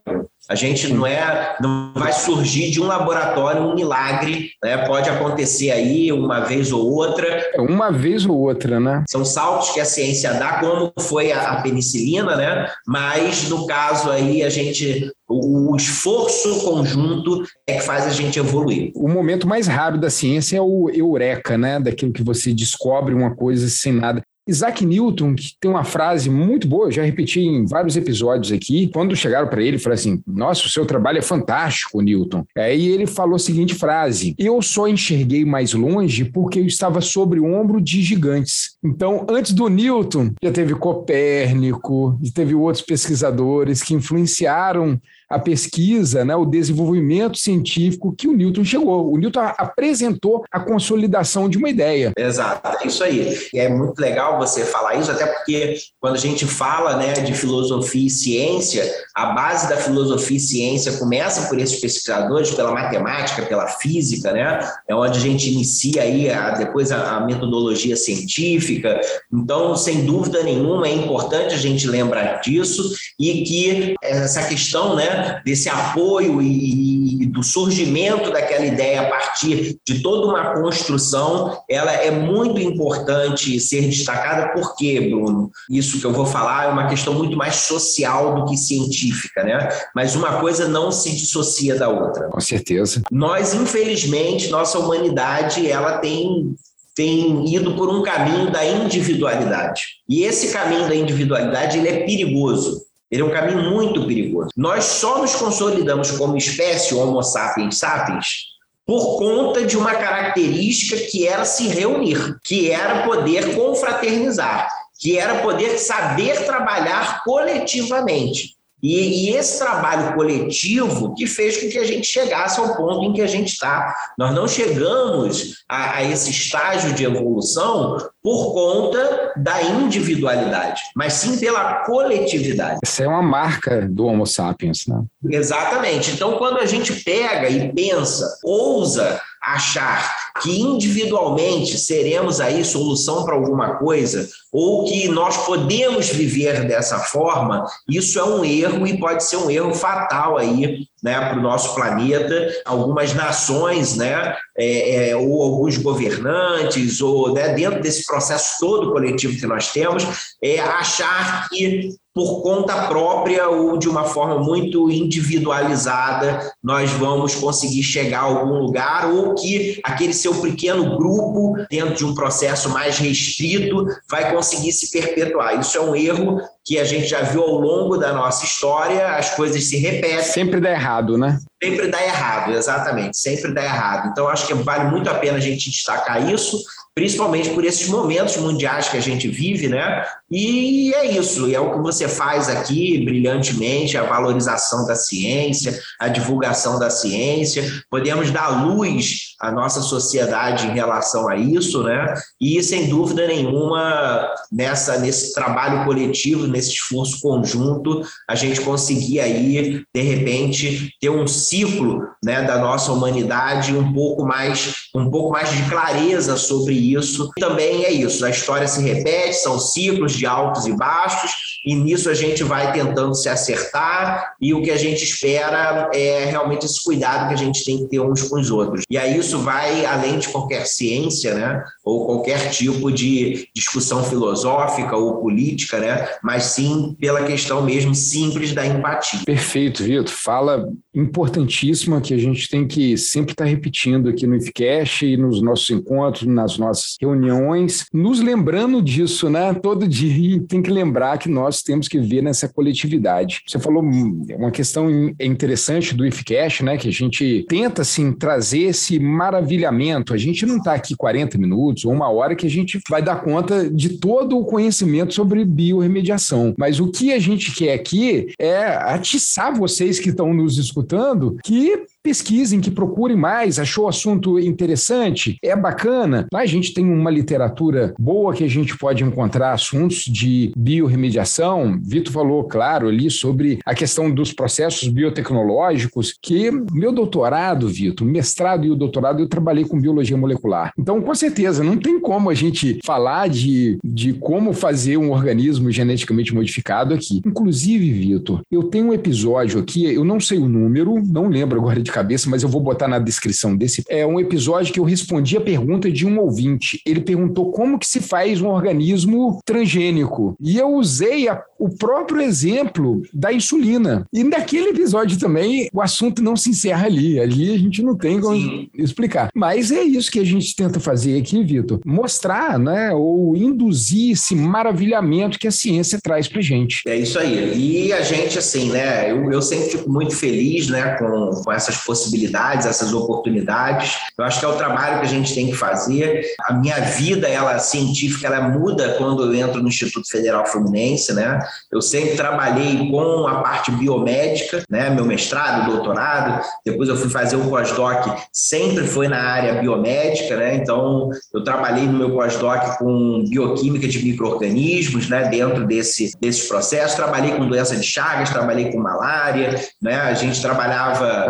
[0.48, 4.78] a gente não é, não vai surgir de um laboratório um milagre, né?
[4.86, 7.26] Pode acontecer aí uma vez ou outra.
[7.54, 9.04] É uma vez ou outra, né?
[9.10, 12.66] São saltos que a ciência dá, como foi a, penicilina, né?
[12.86, 18.90] Mas no caso aí a gente o, esforço conjunto é que faz a gente evoluir.
[18.94, 21.78] O momento mais raro da ciência é o eureka, né?
[21.78, 24.22] Daquilo que você descobre uma coisa sem nada.
[24.48, 29.14] Isaac Newton, que tem uma frase muito boa, já repeti em vários episódios aqui, quando
[29.14, 32.46] chegaram para ele, falaram assim: Nossa, o seu trabalho é fantástico, Newton.
[32.56, 37.38] Aí ele falou a seguinte frase: Eu só enxerguei mais longe porque eu estava sobre
[37.38, 38.78] o ombro de gigantes.
[38.82, 44.98] Então, antes do Newton, já teve Copérnico, e teve outros pesquisadores que influenciaram
[45.28, 49.12] a pesquisa, né, o desenvolvimento científico que o Newton chegou.
[49.12, 52.12] O Newton apresentou a consolidação de uma ideia.
[52.16, 53.36] Exato, é isso aí.
[53.54, 58.06] É muito legal você falar isso, até porque quando a gente fala né, de filosofia
[58.06, 63.66] e ciência, a base da filosofia e ciência começa por esses pesquisadores, pela matemática, pela
[63.66, 64.60] física, né?
[64.88, 69.00] É onde a gente inicia aí a, depois a, a metodologia científica.
[69.32, 75.17] Então, sem dúvida nenhuma, é importante a gente lembrar disso e que essa questão né,
[75.44, 81.92] desse apoio e, e do surgimento daquela ideia a partir de toda uma construção, ela
[81.92, 87.14] é muito importante ser destacada, porque, Bruno, isso que eu vou falar é uma questão
[87.14, 89.68] muito mais social do que científica, né?
[89.94, 92.28] Mas uma coisa não se dissocia da outra.
[92.28, 93.02] Com certeza.
[93.10, 96.54] Nós, infelizmente, nossa humanidade, ela tem
[96.98, 99.84] tem ido por um caminho da individualidade.
[100.08, 102.87] E esse caminho da individualidade ele é perigoso.
[103.10, 104.50] Ele é um caminho muito perigoso.
[104.56, 111.26] Nós só nos consolidamos como espécie Homo sapiens sapiens por conta de uma característica que
[111.26, 118.57] era se reunir, que era poder confraternizar, que era poder saber trabalhar coletivamente.
[118.82, 123.12] E, e, esse trabalho coletivo que fez com que a gente chegasse ao ponto em
[123.12, 123.94] que a gente está.
[124.16, 131.38] Nós não chegamos a, a, esse estágio de evolução por conta da individualidade, mas sim
[131.38, 132.78] pela coletividade.
[132.84, 135.02] Essa é uma marca do Homo sapiens, né?
[135.28, 136.12] Exatamente.
[136.12, 139.20] Então, quando a gente pega e pensa, ousa
[139.54, 146.98] achar que individualmente seremos aí solução para alguma coisa, ou que nós podemos viver dessa
[146.98, 151.42] forma, isso é um erro e pode ser um erro fatal aí né, para o
[151.42, 152.48] nosso planeta.
[152.64, 159.38] Algumas nações, né, é, é, ou alguns governantes, ou né, dentro desse processo todo coletivo
[159.38, 160.04] que nós temos,
[160.42, 167.84] é achar que por conta própria ou de uma forma muito individualizada, nós vamos conseguir
[167.84, 172.98] chegar a algum lugar, ou que aquele seu pequeno grupo, dentro de um processo mais
[172.98, 175.60] restrito, vai conseguir se perpetuar.
[175.60, 179.34] Isso é um erro que a gente já viu ao longo da nossa história, as
[179.34, 180.22] coisas se repetem.
[180.22, 181.38] Sempre dá errado, né?
[181.64, 184.10] Sempre dá errado, exatamente, sempre dá errado.
[184.12, 186.58] Então, acho que vale muito a pena a gente destacar isso
[186.98, 190.04] principalmente por esses momentos mundiais que a gente vive, né?
[190.28, 196.08] E é isso, é o que você faz aqui brilhantemente, a valorização da ciência, a
[196.08, 197.64] divulgação da ciência.
[197.88, 202.14] Podemos dar luz à nossa sociedade em relação a isso, né?
[202.40, 209.82] E sem dúvida nenhuma, nessa nesse trabalho coletivo, nesse esforço conjunto, a gente conseguir aí,
[209.94, 215.50] de repente, ter um ciclo, né, da nossa humanidade um pouco mais um pouco mais
[215.50, 217.30] de clareza sobre isso.
[217.38, 221.30] Também é isso, a história se repete, são ciclos de altos e baixos,
[221.68, 226.24] e nisso a gente vai tentando se acertar, e o que a gente espera é
[226.24, 228.84] realmente esse cuidado que a gente tem que ter uns com os outros.
[228.90, 234.96] E aí isso vai além de qualquer ciência, né, ou qualquer tipo de discussão filosófica
[234.96, 239.20] ou política, né, mas sim pela questão mesmo simples da empatia.
[239.26, 240.08] Perfeito, Vitor.
[240.08, 245.42] Fala importantíssima que a gente tem que sempre estar repetindo aqui no IFCast e nos
[245.42, 249.52] nossos encontros, nas nossas reuniões, nos lembrando disso, né?
[249.52, 253.42] Todo dia tem que lembrar que nós temos que ver nessa coletividade.
[253.46, 254.88] Você falou uma questão
[255.20, 256.76] interessante do IFCast, né?
[256.76, 260.14] Que a gente tenta, assim, trazer esse maravilhamento.
[260.14, 263.22] A gente não está aqui 40 minutos ou uma hora que a gente vai dar
[263.22, 266.54] conta de todo o conhecimento sobre biorremediação.
[266.58, 271.84] Mas o que a gente quer aqui é atiçar vocês que estão nos escutando que
[272.08, 276.26] pesquisem, que procurem mais, achou o assunto interessante, é bacana.
[276.32, 281.78] Lá a gente tem uma literatura boa que a gente pode encontrar assuntos de biorremediação.
[281.82, 288.64] Vitor falou, claro, ali sobre a questão dos processos biotecnológicos, que meu doutorado, Vitor, mestrado
[288.64, 290.72] e o doutorado, eu trabalhei com biologia molecular.
[290.78, 295.70] Então, com certeza, não tem como a gente falar de, de como fazer um organismo
[295.70, 297.20] geneticamente modificado aqui.
[297.26, 301.82] Inclusive, Vitor, eu tenho um episódio aqui, eu não sei o número, não lembro agora
[301.82, 303.84] de cabeça, mas eu vou botar na descrição desse.
[303.88, 306.80] É um episódio que eu respondi a pergunta de um ouvinte.
[306.86, 310.36] Ele perguntou como que se faz um organismo transgênico.
[310.40, 314.06] E eu usei a, o próprio exemplo da insulina.
[314.12, 317.18] E naquele episódio também, o assunto não se encerra ali.
[317.18, 318.68] Ali a gente não tem como Sim.
[318.74, 319.30] explicar.
[319.34, 321.80] Mas é isso que a gente tenta fazer aqui, Vitor.
[321.84, 322.92] Mostrar, né?
[322.92, 326.82] Ou induzir esse maravilhamento que a ciência traz pra gente.
[326.86, 327.86] É isso aí.
[327.88, 329.10] E a gente, assim, né?
[329.10, 330.96] Eu, eu sempre fico muito feliz, né?
[330.96, 333.96] Com, com essas possibilidades, essas oportunidades.
[334.16, 336.22] Eu acho que é o trabalho que a gente tem que fazer.
[336.48, 341.38] A minha vida, ela científica, ela muda quando eu entro no Instituto Federal Fluminense, né?
[341.70, 344.90] Eu sempre trabalhei com a parte biomédica, né?
[344.90, 350.56] Meu mestrado, doutorado, depois eu fui fazer o pós-doc, sempre foi na área biomédica, né?
[350.56, 355.28] Então, eu trabalhei no meu pós-doc com bioquímica de micro-organismos, né?
[355.28, 359.96] Dentro desse, desses processos, trabalhei com doença de Chagas, trabalhei com malária, né?
[360.00, 361.26] A gente trabalhava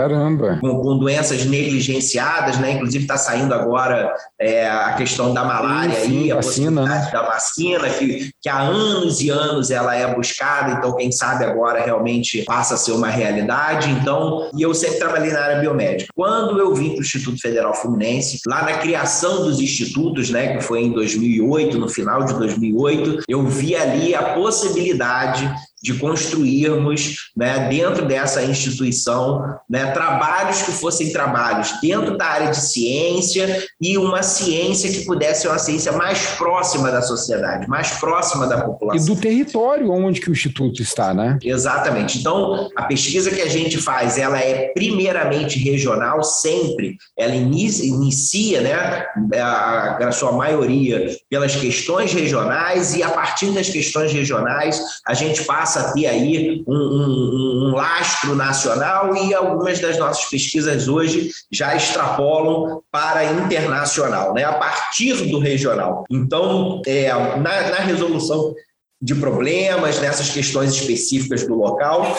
[0.61, 2.73] com, com, doenças negligenciadas, né?
[2.73, 7.11] Inclusive está saindo agora é, a questão da malária sim, a vacina, né?
[7.13, 11.81] da vacina, que, que há anos e anos ela é buscada, então quem sabe agora
[11.81, 13.91] realmente passa a ser uma realidade.
[13.91, 16.13] Então, e eu sempre trabalhei na área biomédica.
[16.15, 20.63] Quando eu vim para o Instituto Federal Fluminense, lá na criação dos institutos, né, que
[20.63, 27.69] foi em 2008, no final de 2008, eu vi ali a possibilidade de construirmos, né,
[27.69, 34.23] dentro dessa instituição, né, trabalhos que fossem trabalhos dentro da área de ciência e uma
[34.29, 39.03] ciência que pudesse ser uma ciência mais próxima da sociedade, mais próxima da população.
[39.03, 41.39] E do território onde que o instituto está, né?
[41.43, 42.19] Exatamente.
[42.19, 46.97] Então, a pesquisa que a gente faz, ela é primeiramente regional, sempre.
[47.19, 49.07] Ela inicia, inicia né,
[49.41, 55.45] a, a sua maioria pelas questões regionais e a partir das questões regionais a gente
[55.45, 60.89] passa passa a ter aí um, um, um, lastro nacional e algumas das nossas pesquisas
[60.89, 64.45] hoje já extrapolam para internacional, né?
[64.45, 66.05] a partir do regional.
[66.11, 68.55] Então, é, na, na resolução
[69.01, 72.17] de problemas, nessas questões específicas do local,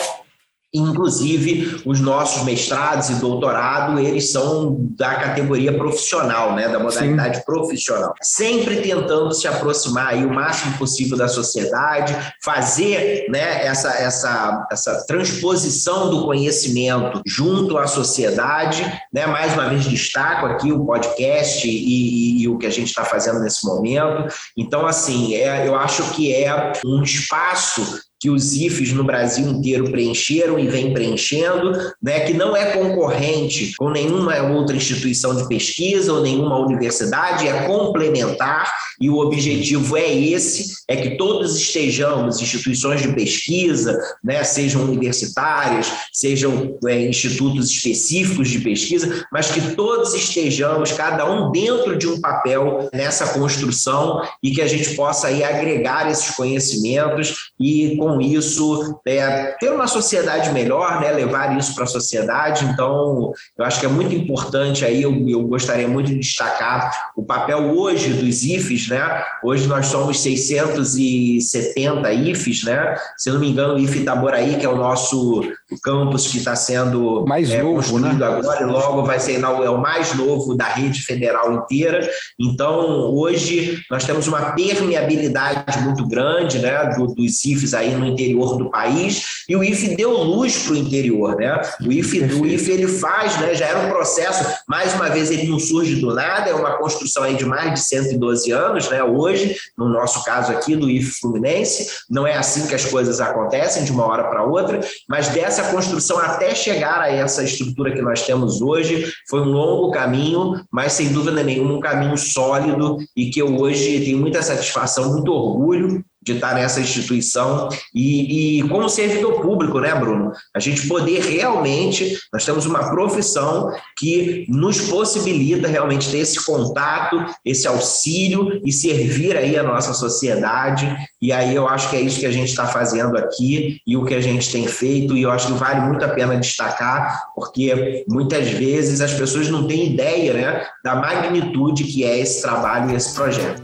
[0.72, 7.44] Inclusive, os nossos mestrados e doutorado, eles são da categoria profissional, né, da modalidade Sim.
[7.44, 8.14] profissional.
[8.22, 15.04] Sempre tentando se aproximar aí o máximo possível da sociedade, fazer né, essa, essa, essa
[15.08, 18.84] transposição do conhecimento junto à sociedade.
[19.12, 19.26] Né?
[19.26, 23.04] Mais uma vez, destaco aqui o podcast e, e, e o que a gente está
[23.04, 24.32] fazendo nesse momento.
[24.56, 29.90] Então, assim, é, eu acho que é um espaço que os IFES no Brasil inteiro
[29.90, 36.12] preencheram e vem preenchendo, né, que não é concorrente com nenhuma outra instituição de pesquisa
[36.12, 43.00] ou nenhuma universidade, é complementar, e o objetivo é esse, é que todos estejamos, instituições
[43.00, 50.92] de pesquisa, né, sejam universitárias, sejam é, institutos específicos de pesquisa, mas que todos estejamos,
[50.92, 56.10] cada um dentro de um papel nessa construção e que a gente possa aí agregar
[56.10, 61.84] esses conhecimentos e com com isso é, ter uma sociedade melhor, né, levar isso para
[61.84, 62.64] a sociedade.
[62.64, 67.22] Então, eu acho que é muito importante aí, eu, eu gostaria muito de destacar o
[67.22, 69.24] papel hoje dos IFES, né?
[69.42, 72.96] Hoje nós somos 670 IFES, né?
[73.16, 75.42] Se não me engano, o IFE Itaboraí, que é o nosso
[75.82, 78.26] campus que está sendo mais é, novo, construído né?
[78.26, 82.08] agora, e logo vai ser é o mais novo da rede federal inteira.
[82.38, 88.56] Então, hoje nós temos uma permeabilidade muito grande, né, do, dos IFES aí no interior
[88.56, 91.60] do país, e o IFE deu luz para o interior, né?
[91.84, 93.54] O IFE, o IFE ele faz, né?
[93.54, 97.22] Já era um processo, mais uma vez, ele não surge do nada, é uma construção
[97.22, 99.02] aí de mais de 112 anos, né?
[99.02, 103.84] Hoje, no nosso caso aqui, do IFE Fluminense, não é assim que as coisas acontecem
[103.84, 108.24] de uma hora para outra, mas dessa construção até chegar a essa estrutura que nós
[108.24, 113.40] temos hoje, foi um longo caminho, mas sem dúvida nenhuma um caminho sólido e que
[113.40, 119.40] eu hoje tenho muita satisfação, muito orgulho de estar nessa instituição e, e, como servidor
[119.40, 120.32] público, né, Bruno?
[120.54, 127.24] A gente poder realmente, nós temos uma profissão que nos possibilita realmente ter esse contato,
[127.44, 130.94] esse auxílio e servir aí a nossa sociedade.
[131.22, 134.04] E aí eu acho que é isso que a gente está fazendo aqui e o
[134.04, 135.16] que a gente tem feito.
[135.16, 139.66] E eu acho que vale muito a pena destacar, porque muitas vezes as pessoas não
[139.66, 143.60] têm ideia, né, da magnitude que é esse trabalho e esse projeto.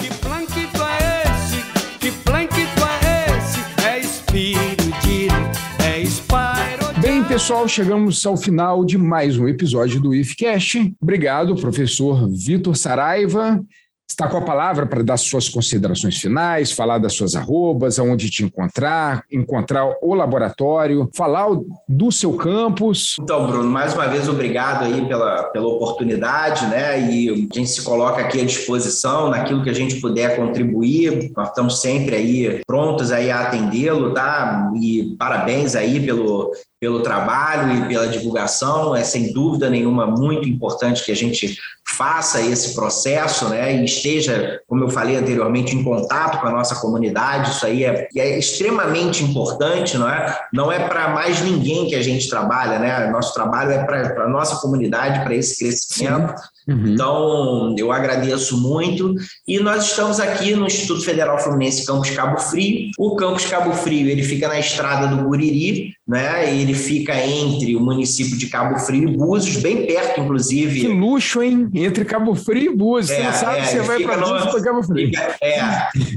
[7.36, 10.94] Pessoal, chegamos ao final de mais um episódio do IFCast.
[10.98, 13.62] Obrigado, professor Vitor Saraiva
[14.08, 18.44] está com a palavra para dar suas considerações finais, falar das suas arrobas, aonde te
[18.44, 21.48] encontrar, encontrar o laboratório, falar
[21.88, 23.16] do seu campus.
[23.20, 27.10] Então, Bruno, mais uma vez obrigado aí pela, pela oportunidade, né?
[27.10, 31.32] E a gente se coloca aqui à disposição naquilo que a gente puder contribuir.
[31.36, 34.70] Nós estamos sempre aí prontos aí a atendê-lo, tá?
[34.80, 38.94] E parabéns aí pelo, pelo trabalho e pela divulgação.
[38.94, 41.56] É sem dúvida nenhuma muito importante que a gente
[41.88, 46.74] faça esse processo, né, e esteja, como eu falei anteriormente, em contato com a nossa
[46.76, 47.52] comunidade.
[47.52, 50.36] Isso aí é, é extremamente importante, não é?
[50.52, 53.10] Não é para mais ninguém que a gente trabalha, né?
[53.10, 56.34] Nosso trabalho é para a nossa comunidade, para esse crescimento.
[56.68, 56.86] Uhum.
[56.88, 59.14] Então, eu agradeço muito.
[59.46, 62.90] E nós estamos aqui no Instituto Federal Fluminense Campus Cabo Frio.
[62.98, 66.54] O Campus Cabo Frio ele fica na estrada do Guriri, né?
[66.54, 70.80] Ele fica entre o município de Cabo Frio e Búzios, bem perto, inclusive.
[70.80, 71.68] Que luxo, hein?
[71.74, 73.10] Entre Cabo Frio e Búzios.
[73.10, 75.06] É, você não sabe é, se você vai para Búzios ou para Cabo Frio.
[75.06, 75.60] Fica, é,